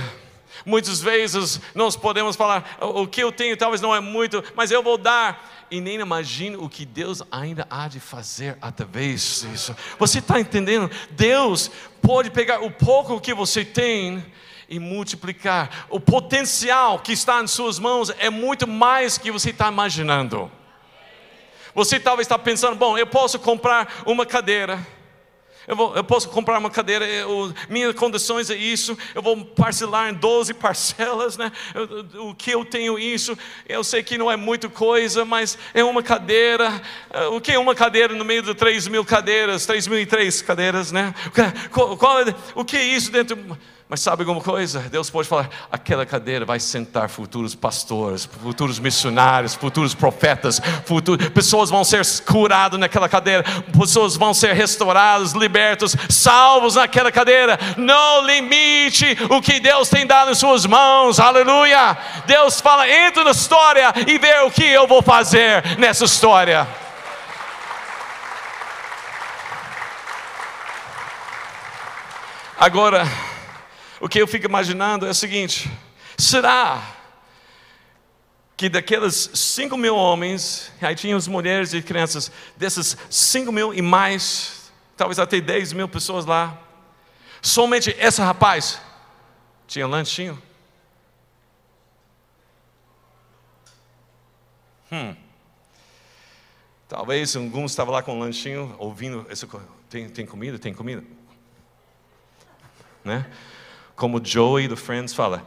Muitas 0.66 1.02
vezes 1.02 1.60
nós 1.74 1.96
podemos 1.96 2.36
falar: 2.36 2.78
o 2.80 3.08
que 3.08 3.22
eu 3.22 3.32
tenho 3.32 3.56
talvez 3.58 3.82
não 3.82 3.96
é 3.96 4.00
muito, 4.00 4.44
mas 4.56 4.72
eu 4.72 4.84
vou 4.84 4.98
dar. 4.98 5.68
E 5.72 5.80
nem 5.80 6.00
imagina 6.00 6.58
o 6.58 6.68
que 6.68 6.86
Deus 6.86 7.22
ainda 7.32 7.68
há 7.70 7.88
de 7.88 8.00
fazer 8.00 8.58
através 8.62 9.46
disso. 9.48 9.76
Você 10.00 10.18
está 10.18 10.40
entendendo? 10.40 10.90
Deus 11.12 11.70
pode 12.02 12.32
pegar 12.32 12.64
o 12.64 12.72
pouco 12.72 13.22
que 13.22 13.34
você 13.34 13.64
tem 13.64 14.26
e 14.68 14.80
multiplicar. 14.80 15.88
O 15.90 16.00
potencial 16.00 17.00
que 17.00 17.12
está 17.12 17.42
em 17.42 17.48
suas 17.48 17.80
mãos 17.80 18.12
é 18.20 18.30
muito 18.30 18.68
mais 18.68 19.18
que 19.18 19.32
você 19.32 19.52
está 19.52 19.68
imaginando. 19.68 20.52
Você 21.74 22.00
talvez 22.00 22.26
está 22.26 22.38
pensando: 22.38 22.76
bom, 22.76 22.98
eu 22.98 23.08
posso 23.08 23.40
comprar 23.40 24.02
uma 24.06 24.26
cadeira 24.26 24.80
eu, 25.70 25.76
vou, 25.76 25.96
eu 25.96 26.04
posso 26.04 26.28
comprar 26.30 26.58
uma 26.58 26.72
cadeira, 26.72 27.06
eu, 27.06 27.54
minhas 27.70 27.94
condições 27.94 28.50
é 28.50 28.56
isso, 28.56 28.98
eu 29.14 29.22
vou 29.22 29.46
parcelar 29.46 30.10
em 30.10 30.16
12 30.16 30.56
parcelas, 30.56 31.38
né? 31.38 31.52
Eu, 31.76 32.30
o 32.30 32.34
que 32.34 32.50
eu 32.50 32.66
tenho 32.66 32.98
isso, 32.98 33.38
eu 33.68 33.84
sei 33.84 34.02
que 34.02 34.18
não 34.18 34.32
é 34.32 34.36
muita 34.36 34.68
coisa, 34.68 35.24
mas 35.24 35.60
é 35.72 35.84
uma 35.84 36.02
cadeira, 36.02 36.82
o 37.32 37.40
que 37.40 37.52
é 37.52 37.60
uma 37.60 37.76
cadeira 37.76 38.16
no 38.16 38.26
meio 38.26 38.42
de 38.42 38.56
3 38.56 38.88
mil 38.88 39.06
cadeiras, 39.06 39.68
3 39.68 39.86
mil 39.86 40.00
e 40.00 40.08
três 40.08 40.42
cadeiras, 40.42 40.92
né? 40.92 41.14
Qual, 41.72 41.96
qual 41.96 42.22
é, 42.22 42.36
o 42.56 42.66
que 42.66 42.76
é 42.76 42.84
isso 42.84 43.12
dentro 43.12 43.38
mas 43.90 44.02
sabe 44.02 44.22
alguma 44.22 44.40
coisa? 44.40 44.82
Deus 44.82 45.10
pode 45.10 45.28
falar: 45.28 45.50
aquela 45.72 46.06
cadeira 46.06 46.46
vai 46.46 46.60
sentar 46.60 47.10
futuros 47.10 47.56
pastores, 47.56 48.24
futuros 48.24 48.78
missionários, 48.78 49.56
futuros 49.56 49.96
profetas, 49.96 50.62
futuros, 50.86 51.28
pessoas 51.30 51.72
vão 51.72 51.84
ser 51.84 52.06
curadas 52.22 52.80
naquela 52.80 53.10
cadeira, 53.10 53.44
pessoas 53.76 54.16
vão 54.16 54.32
ser 54.32 54.54
restauradas, 54.54 55.32
libertos, 55.32 55.96
salvos 56.08 56.76
naquela 56.76 57.12
cadeira. 57.12 57.58
Não 57.78 58.24
limite 58.28 59.18
o 59.28 59.42
que 59.42 59.60
Deus 59.60 59.90
tem 59.90 60.06
dado 60.06 60.30
em 60.30 60.36
suas 60.36 60.68
mãos, 60.68 61.20
aleluia. 61.20 61.98
Deus 62.28 62.62
fala: 62.62 62.88
entra 62.88 63.24
na 63.24 63.32
história 63.32 63.92
e 64.06 64.20
vê 64.20 64.38
o 64.42 64.52
que 64.52 64.66
eu 64.66 64.86
vou 64.86 65.02
fazer 65.02 65.80
nessa 65.80 66.06
história. 66.06 66.68
Agora, 72.56 73.08
o 74.00 74.08
que 74.08 74.20
eu 74.20 74.28
fico 74.28 74.46
imaginando 74.46 75.06
é 75.06 75.10
o 75.10 75.14
seguinte: 75.14 75.70
será 76.18 76.96
que 78.56 78.68
daqueles 78.68 79.32
5 79.34 79.78
mil 79.78 79.96
homens, 79.96 80.72
aí 80.82 80.94
tinha 80.94 81.16
as 81.16 81.28
mulheres 81.28 81.74
e 81.74 81.82
crianças, 81.82 82.32
desses 82.58 82.98
5 83.10 83.52
mil 83.52 83.74
e 83.74 83.82
mais, 83.82 84.72
talvez 84.98 85.18
até 85.18 85.40
10 85.40 85.74
mil 85.74 85.88
pessoas 85.88 86.26
lá, 86.26 86.62
somente 87.42 87.96
esse 87.98 88.22
rapaz 88.22 88.82
tinha 89.66 89.88
lanchinho? 89.88 90.42
Hum. 94.92 95.16
Talvez 96.90 97.36
alguns 97.36 97.72
estavam 97.72 97.94
lá 97.94 98.02
com 98.02 98.16
um 98.16 98.20
lanchinho, 98.20 98.76
ouvindo, 98.80 99.26
esse, 99.30 99.48
tem, 99.90 100.10
tem 100.10 100.26
comida, 100.26 100.58
tem 100.58 100.74
comida. 100.74 101.04
Né? 103.06 103.26
Como 104.00 104.26
Joey 104.26 104.70
do 104.70 104.78
Friends 104.78 105.14
fala, 105.14 105.46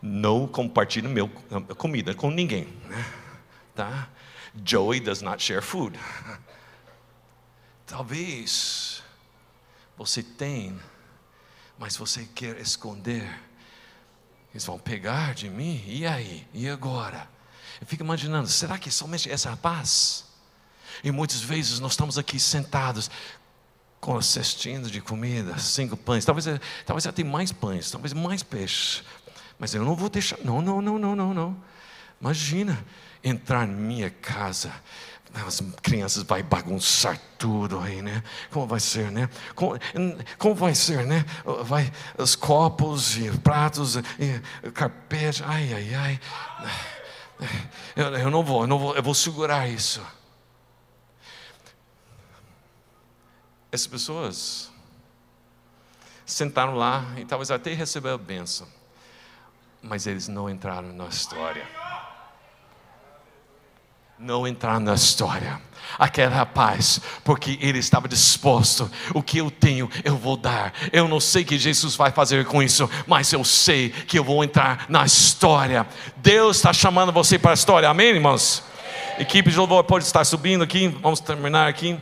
não 0.00 0.46
compartilhe 0.46 1.08
meu 1.08 1.28
comida 1.76 2.14
com 2.14 2.30
ninguém, 2.30 2.64
né? 2.88 3.12
tá? 3.74 4.08
Joey 4.64 5.00
does 5.00 5.20
not 5.20 5.42
share 5.42 5.60
food. 5.60 5.98
Talvez 7.84 9.02
você 9.98 10.22
tem, 10.22 10.78
mas 11.76 11.96
você 11.96 12.24
quer 12.34 12.56
esconder. 12.60 13.28
Eles 14.52 14.64
vão 14.64 14.78
pegar 14.78 15.34
de 15.34 15.50
mim, 15.50 15.82
e 15.86 16.06
aí? 16.06 16.46
E 16.54 16.68
agora? 16.68 17.28
Eu 17.80 17.86
fico 17.86 18.04
imaginando, 18.04 18.48
será 18.48 18.78
que 18.78 18.92
somente 18.92 19.28
essa 19.28 19.56
paz? 19.56 20.24
E 21.02 21.10
muitas 21.10 21.40
vezes 21.40 21.80
nós 21.80 21.92
estamos 21.92 22.16
aqui 22.16 22.38
sentados, 22.38 23.10
com 24.00 24.16
a 24.16 24.22
cestinha 24.22 24.80
de 24.80 25.00
comida, 25.00 25.58
cinco 25.58 25.96
pães, 25.96 26.24
talvez, 26.24 26.46
talvez 26.86 27.06
até 27.06 27.22
mais 27.22 27.52
pães, 27.52 27.90
talvez 27.90 28.12
mais 28.12 28.42
peixe. 28.42 29.02
Mas 29.58 29.74
eu 29.74 29.84
não 29.84 29.94
vou 29.94 30.08
deixar, 30.08 30.38
não, 30.42 30.62
não, 30.62 30.80
não, 30.80 30.98
não, 30.98 31.14
não, 31.14 31.34
não. 31.34 31.56
Imagina 32.20 32.82
entrar 33.22 33.68
em 33.68 33.72
minha 33.72 34.10
casa, 34.10 34.72
as 35.46 35.62
crianças 35.82 36.22
vai 36.22 36.42
bagunçar 36.42 37.20
tudo 37.38 37.78
aí, 37.78 38.02
né? 38.02 38.22
Como 38.50 38.66
vai 38.66 38.80
ser, 38.80 39.10
né? 39.10 39.28
Como, 39.54 39.78
como 40.38 40.54
vai 40.54 40.74
ser, 40.74 41.06
né? 41.06 41.24
Vai 41.64 41.92
os 42.18 42.34
copos 42.34 43.16
e 43.16 43.30
pratos 43.38 43.96
e 43.96 44.70
carpete, 44.72 45.42
ai, 45.44 45.72
ai, 45.72 45.94
ai. 45.94 46.20
Eu, 47.94 48.06
eu 48.16 48.30
não 48.30 48.42
vou, 48.42 48.62
eu 48.62 48.66
não 48.66 48.78
vou, 48.78 48.96
eu 48.96 49.02
vou 49.02 49.14
segurar 49.14 49.68
isso. 49.68 50.02
Essas 53.72 53.86
pessoas 53.86 54.70
sentaram 56.26 56.74
lá 56.74 57.04
e 57.16 57.24
talvez 57.24 57.50
até 57.50 57.72
receberam 57.72 58.16
a 58.16 58.18
bênção, 58.18 58.66
mas 59.82 60.06
eles 60.06 60.26
não 60.26 60.50
entraram 60.50 60.92
na 60.92 61.06
história. 61.06 61.66
Não 64.18 64.46
entraram 64.46 64.80
na 64.80 64.94
história. 64.94 65.60
Aquele 65.98 66.34
rapaz, 66.34 67.00
porque 67.24 67.58
ele 67.60 67.78
estava 67.78 68.06
disposto, 68.06 68.90
o 69.14 69.22
que 69.22 69.38
eu 69.38 69.50
tenho, 69.50 69.88
eu 70.04 70.16
vou 70.16 70.36
dar. 70.36 70.74
Eu 70.92 71.08
não 71.08 71.20
sei 71.20 71.42
o 71.42 71.46
que 71.46 71.58
Jesus 71.58 71.96
vai 71.96 72.10
fazer 72.10 72.44
com 72.44 72.62
isso, 72.62 72.88
mas 73.06 73.32
eu 73.32 73.42
sei 73.44 73.88
que 73.88 74.18
eu 74.18 74.24
vou 74.24 74.44
entrar 74.44 74.86
na 74.88 75.06
história. 75.06 75.86
Deus 76.16 76.56
está 76.58 76.72
chamando 76.72 77.12
você 77.12 77.38
para 77.38 77.52
a 77.52 77.54
história, 77.54 77.88
amém, 77.88 78.08
irmãos? 78.08 78.62
Equipe 79.18 79.50
de 79.50 79.56
louvor 79.56 79.84
pode 79.84 80.04
estar 80.04 80.24
subindo 80.24 80.62
aqui, 80.62 80.88
vamos 80.88 81.20
terminar 81.20 81.68
aqui. 81.68 81.98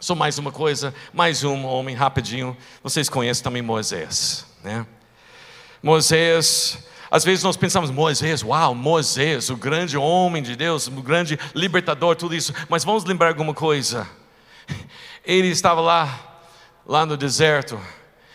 Só 0.00 0.14
mais 0.14 0.38
uma 0.38 0.52
coisa, 0.52 0.94
mais 1.12 1.42
um 1.42 1.64
homem 1.64 1.94
rapidinho. 1.94 2.56
Vocês 2.82 3.08
conhecem 3.08 3.42
também 3.42 3.62
Moisés, 3.62 4.44
né? 4.62 4.86
Moisés, 5.82 6.78
às 7.10 7.24
vezes 7.24 7.44
nós 7.44 7.56
pensamos, 7.56 7.90
Moisés, 7.90 8.42
uau, 8.42 8.74
Moisés, 8.74 9.48
o 9.48 9.56
grande 9.56 9.96
homem 9.96 10.42
de 10.42 10.56
Deus, 10.56 10.88
o 10.88 10.90
grande 10.90 11.38
libertador, 11.54 12.16
tudo 12.16 12.34
isso. 12.34 12.52
Mas 12.68 12.84
vamos 12.84 13.04
lembrar 13.04 13.28
alguma 13.28 13.54
coisa. 13.54 14.08
Ele 15.24 15.48
estava 15.48 15.80
lá, 15.80 16.40
lá 16.84 17.06
no 17.06 17.16
deserto. 17.16 17.80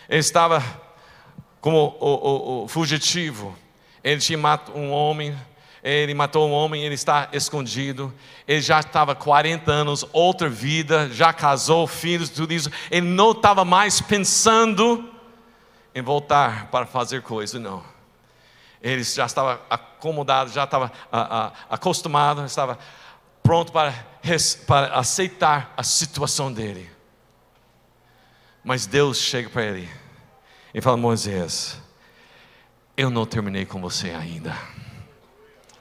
Ele 0.08 0.20
estava 0.20 0.62
como 1.60 1.96
o, 2.00 2.06
o, 2.06 2.64
o 2.64 2.68
fugitivo. 2.68 3.56
Ele 4.02 4.20
tinha 4.20 4.38
matado 4.38 4.76
um 4.76 4.90
homem 4.90 5.36
ele 5.82 6.14
matou 6.14 6.48
um 6.48 6.52
homem, 6.52 6.84
ele 6.84 6.94
está 6.94 7.28
escondido. 7.32 8.14
Ele 8.46 8.60
já 8.60 8.78
estava 8.78 9.16
40 9.16 9.70
anos, 9.70 10.06
outra 10.12 10.48
vida, 10.48 11.10
já 11.10 11.32
casou, 11.32 11.86
filhos, 11.88 12.30
tudo 12.30 12.52
isso. 12.52 12.70
Ele 12.88 13.06
não 13.06 13.32
estava 13.32 13.64
mais 13.64 14.00
pensando 14.00 15.10
em 15.92 16.00
voltar 16.00 16.68
para 16.70 16.86
fazer 16.86 17.22
coisa, 17.22 17.58
não. 17.58 17.82
Ele 18.80 19.02
já 19.02 19.26
estava 19.26 19.60
acomodado, 19.68 20.52
já 20.52 20.64
estava 20.64 20.92
a, 21.10 21.46
a, 21.46 21.52
acostumado, 21.70 22.44
estava 22.44 22.78
pronto 23.42 23.72
para, 23.72 23.92
para 24.66 24.94
aceitar 24.94 25.72
a 25.76 25.82
situação 25.82 26.52
dele. 26.52 26.88
Mas 28.62 28.86
Deus 28.86 29.18
chega 29.18 29.50
para 29.50 29.64
ele 29.64 29.88
e 30.72 30.80
fala: 30.80 30.96
Moisés, 30.96 31.80
eu 32.96 33.10
não 33.10 33.26
terminei 33.26 33.66
com 33.66 33.80
você 33.80 34.10
ainda. 34.10 34.56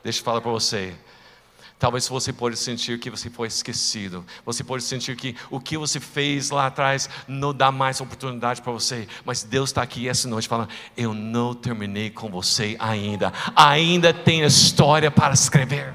Deixa 0.04 0.20
eu 0.20 0.24
falar 0.24 0.42
para 0.42 0.52
você. 0.52 0.94
Talvez 1.82 2.08
você 2.08 2.32
pode 2.32 2.58
sentir 2.58 3.00
que 3.00 3.10
você 3.10 3.28
foi 3.28 3.48
esquecido. 3.48 4.24
Você 4.46 4.64
pode 4.64 4.84
sentir 4.84 5.16
que 5.16 5.36
o 5.50 5.60
que 5.60 5.76
você 5.76 6.00
fez 6.00 6.52
lá 6.52 6.68
atrás 6.68 7.10
não 7.28 7.52
dá 7.52 7.72
mais 7.72 8.00
oportunidade 8.00 8.62
para 8.62 8.72
você. 8.72 9.08
Mas 9.26 9.42
Deus 9.42 9.72
está 9.72 9.82
aqui 9.82 10.08
essa 10.08 10.28
noite 10.28 10.48
falando: 10.48 10.70
Eu 10.96 11.12
não 11.12 11.56
terminei 11.56 12.12
com 12.12 12.30
você 12.30 12.76
ainda. 12.78 13.34
Ainda 13.56 14.14
tem 14.14 14.44
história 14.44 15.10
para 15.10 15.34
escrever. 15.34 15.92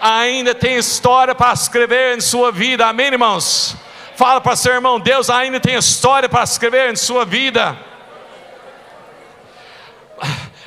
Ainda 0.00 0.56
tem 0.56 0.76
história 0.76 1.36
para 1.36 1.52
escrever 1.52 2.16
em 2.16 2.20
sua 2.20 2.50
vida. 2.50 2.84
Amém, 2.86 3.06
irmãos? 3.06 3.76
Fala 4.16 4.40
para 4.40 4.56
seu 4.56 4.74
irmão: 4.74 4.98
Deus 4.98 5.30
ainda 5.30 5.60
tem 5.60 5.76
história 5.76 6.28
para 6.28 6.42
escrever 6.42 6.92
em 6.92 6.96
sua 6.96 7.24
vida. 7.24 7.78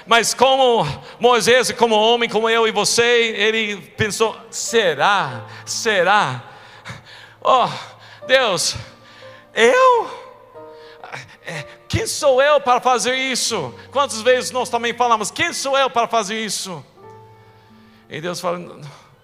Mas 0.05 0.33
como 0.33 0.85
Moisés, 1.19 1.71
como 1.71 1.95
homem, 1.95 2.29
como 2.29 2.49
eu 2.49 2.67
e 2.67 2.71
você, 2.71 3.33
ele 3.35 3.77
pensou: 3.77 4.35
será? 4.49 5.45
Será? 5.65 6.43
Oh, 7.41 7.67
Deus, 8.27 8.75
eu? 9.53 10.21
É, 11.45 11.65
quem 11.87 12.05
sou 12.05 12.41
eu 12.41 12.61
para 12.61 12.79
fazer 12.79 13.15
isso? 13.15 13.73
Quantas 13.91 14.21
vezes 14.21 14.51
nós 14.51 14.69
também 14.69 14.93
falamos: 14.93 15.31
quem 15.31 15.53
sou 15.53 15.77
eu 15.77 15.89
para 15.89 16.07
fazer 16.07 16.43
isso? 16.43 16.83
E 18.09 18.19
Deus 18.21 18.39
fala: 18.39 18.59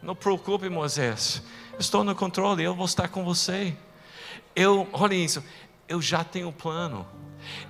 não 0.01 0.15
preocupe, 0.15 0.69
Moisés, 0.69 1.41
estou 1.80 2.03
no 2.03 2.15
controle, 2.15 2.63
eu 2.63 2.73
vou 2.73 2.86
estar 2.86 3.07
com 3.07 3.23
você. 3.23 3.75
Eu, 4.55 4.88
olha 4.93 5.13
isso, 5.13 5.43
eu 5.88 6.01
já 6.01 6.23
tenho 6.23 6.49
um 6.49 6.51
plano. 6.51 7.05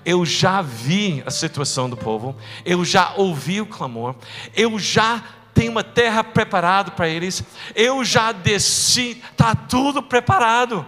Eu 0.05 0.25
já 0.25 0.61
vi 0.61 1.23
a 1.25 1.31
situação 1.31 1.89
do 1.89 1.97
povo, 1.97 2.35
eu 2.65 2.83
já 2.85 3.13
ouvi 3.15 3.61
o 3.61 3.65
clamor, 3.65 4.15
eu 4.55 4.77
já 4.79 5.23
tenho 5.53 5.71
uma 5.71 5.83
terra 5.83 6.23
preparada 6.23 6.91
para 6.91 7.09
eles, 7.09 7.43
eu 7.75 8.05
já 8.05 8.31
desci, 8.31 9.23
está 9.31 9.55
tudo 9.55 10.03
preparado. 10.03 10.87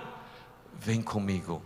Vem 0.79 1.01
comigo. 1.01 1.61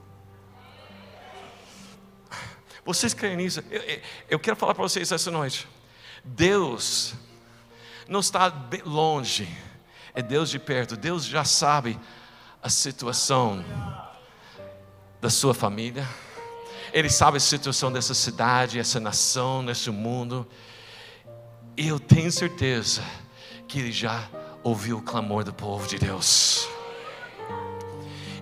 Vocês 2.86 3.14
creem 3.14 3.38
nisso? 3.38 3.64
Eu, 3.70 4.02
eu 4.30 4.40
quero 4.40 4.56
falar 4.56 4.74
para 4.74 4.84
vocês 4.84 5.12
essa 5.12 5.32
noite. 5.32 5.68
Deus 6.24 7.14
não 8.08 8.20
está 8.20 8.52
longe, 8.86 9.48
é 10.14 10.22
Deus 10.22 10.50
de 10.50 10.60
perto. 10.60 10.98
Deus 10.98 11.26
já 11.26 11.44
sabe 11.44 12.00
a 12.62 12.70
situação 12.70 13.64
da 15.20 15.30
sua 15.30 15.54
família, 15.54 16.08
Ele 16.94 17.10
sabe 17.10 17.38
a 17.38 17.40
situação 17.40 17.92
dessa 17.92 18.14
cidade, 18.14 18.80
essa 18.80 19.00
nação, 19.00 19.64
nesse 19.64 19.90
mundo. 19.90 20.48
E 21.76 21.88
eu 21.88 22.00
tenho 22.00 22.32
certeza 22.32 23.04
que 23.68 23.80
Ele 23.80 23.92
já 23.92 24.24
ouviu 24.64 25.00
o 25.00 25.02
clamor 25.02 25.44
do 25.44 25.52
povo 25.52 25.88
de 25.88 25.98
Deus. 25.98 26.68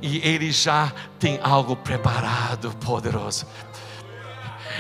E 0.02 0.18
Ele 0.18 0.52
já 0.52 0.92
tem 1.18 1.40
algo 1.42 1.78
preparado, 1.78 2.76
poderoso 2.76 3.48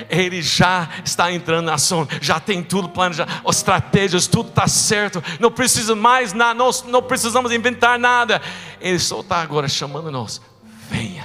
ele 0.09 0.41
já 0.41 0.89
está 1.03 1.31
entrando 1.31 1.65
na 1.65 1.75
ação, 1.75 2.07
já 2.21 2.39
tem 2.39 2.63
tudo 2.63 2.89
planejado, 2.89 3.31
as 3.45 3.57
estratégias, 3.57 4.27
tudo 4.27 4.49
está 4.49 4.67
certo, 4.67 5.23
não 5.39 5.51
precisa 5.51 5.95
mais 5.95 6.33
nada, 6.33 6.53
nós 6.53 6.83
não 6.83 7.01
precisamos 7.01 7.51
inventar 7.51 7.99
nada. 7.99 8.41
Ele 8.79 8.99
só 8.99 9.19
está 9.21 9.41
agora 9.41 9.67
chamando 9.67 10.11
nós, 10.11 10.41
venha, 10.89 11.20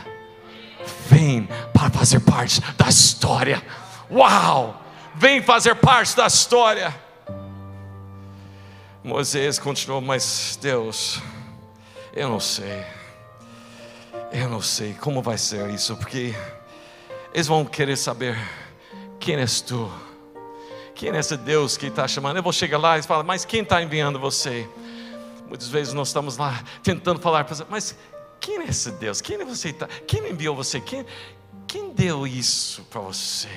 vem 1.08 1.48
para 1.72 1.90
fazer 1.90 2.20
parte 2.20 2.60
da 2.76 2.88
história. 2.88 3.62
Uau! 4.10 4.82
Vem 5.14 5.42
fazer 5.42 5.74
parte 5.76 6.16
da 6.16 6.26
história. 6.26 6.94
Moisés 9.02 9.58
continuou, 9.58 10.00
mas 10.00 10.58
Deus, 10.60 11.22
eu 12.12 12.28
não 12.28 12.40
sei, 12.40 12.84
eu 14.32 14.48
não 14.48 14.60
sei 14.60 14.94
como 14.94 15.22
vai 15.22 15.38
ser 15.38 15.70
isso, 15.70 15.96
porque 15.96 16.34
eles 17.32 17.46
vão 17.46 17.64
querer 17.64 17.96
saber 17.96 18.36
quem 19.20 19.36
és 19.36 19.60
tu. 19.60 19.90
Quem 20.94 21.10
é 21.10 21.18
esse 21.18 21.36
Deus 21.36 21.76
que 21.76 21.86
está 21.86 22.08
chamando? 22.08 22.38
Eu 22.38 22.42
vou 22.42 22.52
chegar 22.52 22.78
lá 22.78 22.98
e 22.98 23.02
falar, 23.02 23.22
mas 23.22 23.44
quem 23.44 23.62
está 23.62 23.82
enviando 23.82 24.18
você? 24.18 24.68
Muitas 25.46 25.68
vezes 25.68 25.92
nós 25.92 26.08
estamos 26.08 26.38
lá 26.38 26.58
tentando 26.82 27.20
falar, 27.20 27.46
mas 27.68 27.94
quem 28.40 28.60
é 28.60 28.64
esse 28.64 28.90
Deus? 28.92 29.20
Quem 29.20 29.40
é 29.40 29.44
você 29.44 29.70
está? 29.70 29.86
Quem 30.06 30.28
enviou 30.30 30.54
você? 30.54 30.80
Quem, 30.80 31.04
quem 31.66 31.92
deu 31.92 32.26
isso 32.26 32.82
para 32.84 33.00
você? 33.00 33.48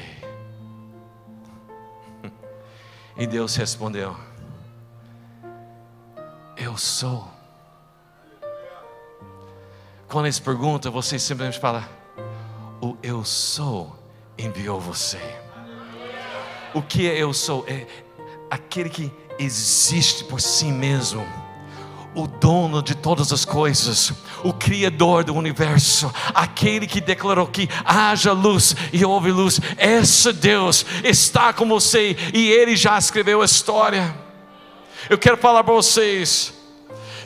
E 3.20 3.28
Deus 3.28 3.56
respondeu: 3.58 4.16
Eu 6.56 6.78
sou. 6.78 7.28
Quando 10.08 10.26
eles 10.26 10.40
perguntam, 10.40 10.90
você 10.90 11.20
simplesmente 11.20 11.60
fala: 11.60 11.88
O 12.82 12.96
eu 13.04 13.26
sou 13.26 13.94
enviou 14.38 14.80
você. 14.80 15.20
O 16.74 16.82
que 16.82 17.10
é 17.10 17.18
eu 17.18 17.34
sou? 17.34 17.66
É 17.68 17.86
aquele 18.50 18.90
que 18.90 19.12
existe 19.38 20.24
por 20.24 20.40
si 20.40 20.72
mesmo 20.72 21.26
o 22.16 22.28
dono 22.28 22.82
de 22.82 22.96
todas 22.96 23.32
as 23.32 23.46
coisas, 23.46 24.12
o 24.44 24.52
Criador 24.54 25.24
do 25.24 25.34
universo, 25.34 26.12
aquele 26.34 26.88
que 26.88 27.00
declarou 27.00 27.48
que 27.48 27.70
haja 27.86 28.32
luz 28.32 28.76
e 28.92 29.06
houve 29.06 29.32
luz. 29.32 29.60
Esse 29.78 30.34
Deus 30.34 30.86
está 31.04 31.54
com 31.54 31.68
você 31.68 32.18
e 32.34 32.50
Ele 32.50 32.76
já 32.76 32.98
escreveu 32.98 33.42
a 33.42 33.46
história. 33.46 34.16
Eu 35.10 35.18
quero 35.18 35.38
falar 35.38 35.64
para 35.64 35.74
vocês 35.74 36.54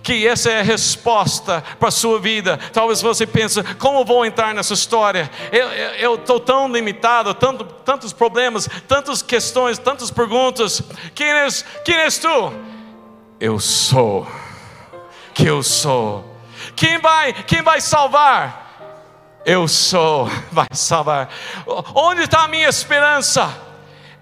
que 0.04 0.28
essa 0.28 0.52
é 0.52 0.60
a 0.60 0.64
resposta 0.64 1.64
para 1.80 1.88
a 1.88 1.92
sua 1.92 2.20
vida. 2.20 2.60
Talvez 2.74 3.02
você 3.02 3.26
pense, 3.26 3.64
como 3.76 4.04
vou 4.04 4.26
entrar 4.26 4.54
nessa 4.54 4.74
história? 4.74 5.32
Eu 5.98 6.16
estou 6.16 6.42
tão 6.42 6.70
limitado, 6.70 7.34
tanto, 7.34 7.64
tantos 7.64 8.12
problemas, 8.12 8.70
tantas 8.88 9.22
questões, 9.22 9.80
tantas 9.80 10.12
perguntas. 10.12 10.84
Quem 11.16 11.32
és, 11.32 11.66
quem 11.86 11.96
és 11.96 12.18
tu? 12.18 12.54
Eu 13.40 13.60
sou, 13.60 14.28
que 15.34 15.46
eu 15.46 15.64
sou. 15.64 16.38
Quem 16.76 17.00
vai, 17.00 17.34
quem 17.34 17.62
vai 17.62 17.82
salvar? 17.82 19.42
Eu 19.46 19.68
sou, 19.68 20.30
vai 20.52 20.68
salvar. 20.72 21.30
Onde 21.94 22.22
está 22.24 22.44
a 22.44 22.48
minha 22.48 22.70
esperança? 22.70 23.73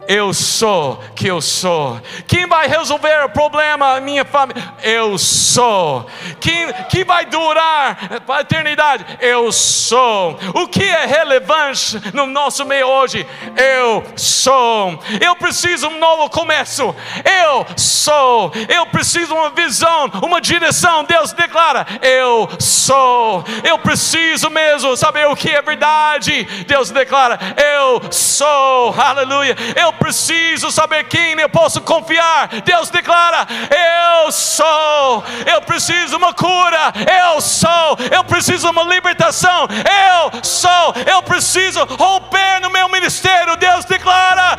Eu 0.07 0.33
sou 0.33 1.01
que 1.15 1.27
eu 1.27 1.41
sou. 1.41 2.01
Quem 2.27 2.47
vai 2.47 2.67
resolver 2.67 3.23
o 3.25 3.29
problema 3.29 3.93
da 3.93 4.01
minha 4.01 4.25
família? 4.25 4.73
Eu 4.83 5.17
sou. 5.17 6.05
Quem, 6.39 6.73
quem 6.89 7.03
vai 7.03 7.25
durar 7.25 7.97
a 8.27 8.41
eternidade? 8.41 9.05
Eu 9.19 9.51
sou. 9.51 10.37
O 10.55 10.67
que 10.67 10.83
é 10.83 11.05
relevante 11.05 12.01
no 12.13 12.25
nosso 12.25 12.65
meio 12.65 12.87
hoje? 12.87 13.25
Eu 13.55 14.03
sou. 14.15 14.99
Eu 15.19 15.35
preciso 15.35 15.87
um 15.87 15.99
novo 15.99 16.29
começo. 16.29 16.95
Eu 17.23 17.65
sou. 17.77 18.51
Eu 18.67 18.85
preciso 18.87 19.35
uma 19.35 19.51
visão, 19.51 20.11
uma 20.23 20.41
direção. 20.41 21.03
Deus 21.03 21.31
declara: 21.33 21.85
Eu 22.01 22.49
sou. 22.59 23.43
Eu 23.63 23.77
preciso 23.77 24.49
mesmo 24.49 24.97
saber 24.97 25.27
o 25.27 25.35
que 25.35 25.49
é 25.49 25.61
verdade. 25.61 26.43
Deus 26.67 26.89
declara: 26.89 27.39
Eu 27.55 28.01
sou. 28.11 28.93
Aleluia. 28.97 29.55
Eu 29.75 29.90
eu 29.91 29.93
preciso 29.93 30.71
saber 30.71 31.03
quem 31.05 31.33
eu 31.39 31.49
posso 31.49 31.81
confiar. 31.81 32.47
Deus 32.63 32.89
declara: 32.89 33.45
Eu 33.69 34.31
sou. 34.31 35.23
Eu 35.45 35.61
preciso 35.61 36.15
uma 36.15 36.33
cura. 36.33 36.93
Eu 37.25 37.41
sou. 37.41 37.97
Eu 38.09 38.23
preciso 38.23 38.69
uma 38.69 38.83
libertação. 38.83 39.67
Eu 39.69 40.43
sou. 40.43 40.93
Eu 41.05 41.21
preciso 41.23 41.83
romper 41.83 42.61
no 42.61 42.69
meu 42.69 42.87
ministério. 42.87 43.57
Deus 43.57 43.83
declara: 43.85 44.57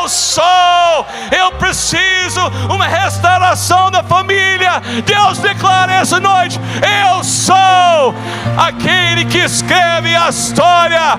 Eu 0.00 0.08
sou. 0.08 1.06
Eu 1.36 1.52
preciso 1.52 2.40
uma 2.70 2.86
restauração 2.86 3.90
da 3.90 4.02
família. 4.04 4.80
Deus 5.04 5.38
declara 5.38 5.92
essa 5.92 6.20
noite: 6.20 6.60
Eu 7.06 7.24
sou 7.24 8.14
aquele 8.56 9.24
que 9.24 9.38
escreve 9.38 10.14
a 10.14 10.28
história. 10.28 11.18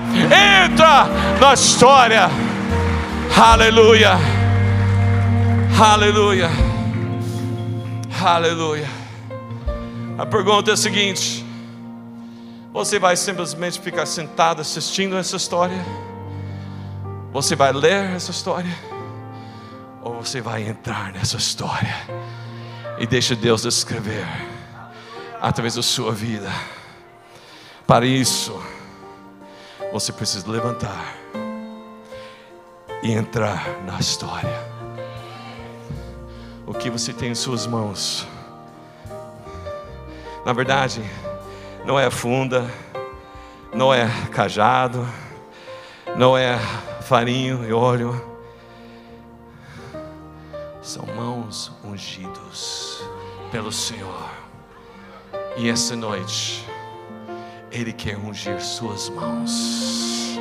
Entra 0.64 1.06
na 1.38 1.52
história. 1.52 2.49
Aleluia. 3.38 4.18
Aleluia. 5.78 6.50
Aleluia. 8.22 8.88
A 10.18 10.26
pergunta 10.26 10.70
é 10.70 10.74
a 10.74 10.76
seguinte: 10.76 11.44
você 12.72 12.98
vai 12.98 13.16
simplesmente 13.16 13.80
ficar 13.80 14.06
sentado 14.06 14.60
assistindo 14.60 15.16
essa 15.16 15.36
história? 15.36 15.78
Você 17.32 17.56
vai 17.56 17.72
ler 17.72 18.10
essa 18.14 18.30
história? 18.30 18.74
Ou 20.02 20.22
você 20.22 20.40
vai 20.40 20.68
entrar 20.68 21.12
nessa 21.12 21.36
história 21.36 21.94
e 22.98 23.06
deixa 23.06 23.34
Deus 23.36 23.64
escrever 23.64 24.26
através 25.40 25.74
da 25.74 25.82
sua 25.82 26.12
vida? 26.12 26.50
Para 27.86 28.06
isso, 28.06 28.60
você 29.92 30.12
precisa 30.12 30.50
levantar 30.50 31.19
e 33.02 33.12
entrar 33.12 33.82
na 33.84 33.98
história. 33.98 34.68
O 36.66 36.74
que 36.74 36.90
você 36.90 37.12
tem 37.12 37.30
em 37.30 37.34
suas 37.34 37.66
mãos? 37.66 38.26
Na 40.44 40.52
verdade, 40.52 41.02
não 41.84 41.98
é 41.98 42.10
funda, 42.10 42.70
não 43.72 43.92
é 43.92 44.08
cajado, 44.30 45.06
não 46.16 46.36
é 46.36 46.58
farinho 47.02 47.66
e 47.68 47.72
óleo. 47.72 48.24
São 50.82 51.04
mãos 51.06 51.72
ungidos 51.84 53.04
pelo 53.50 53.72
Senhor. 53.72 54.30
E 55.56 55.68
essa 55.68 55.96
noite, 55.96 56.66
Ele 57.70 57.92
quer 57.92 58.16
ungir 58.16 58.60
suas 58.60 59.08
mãos 59.08 60.38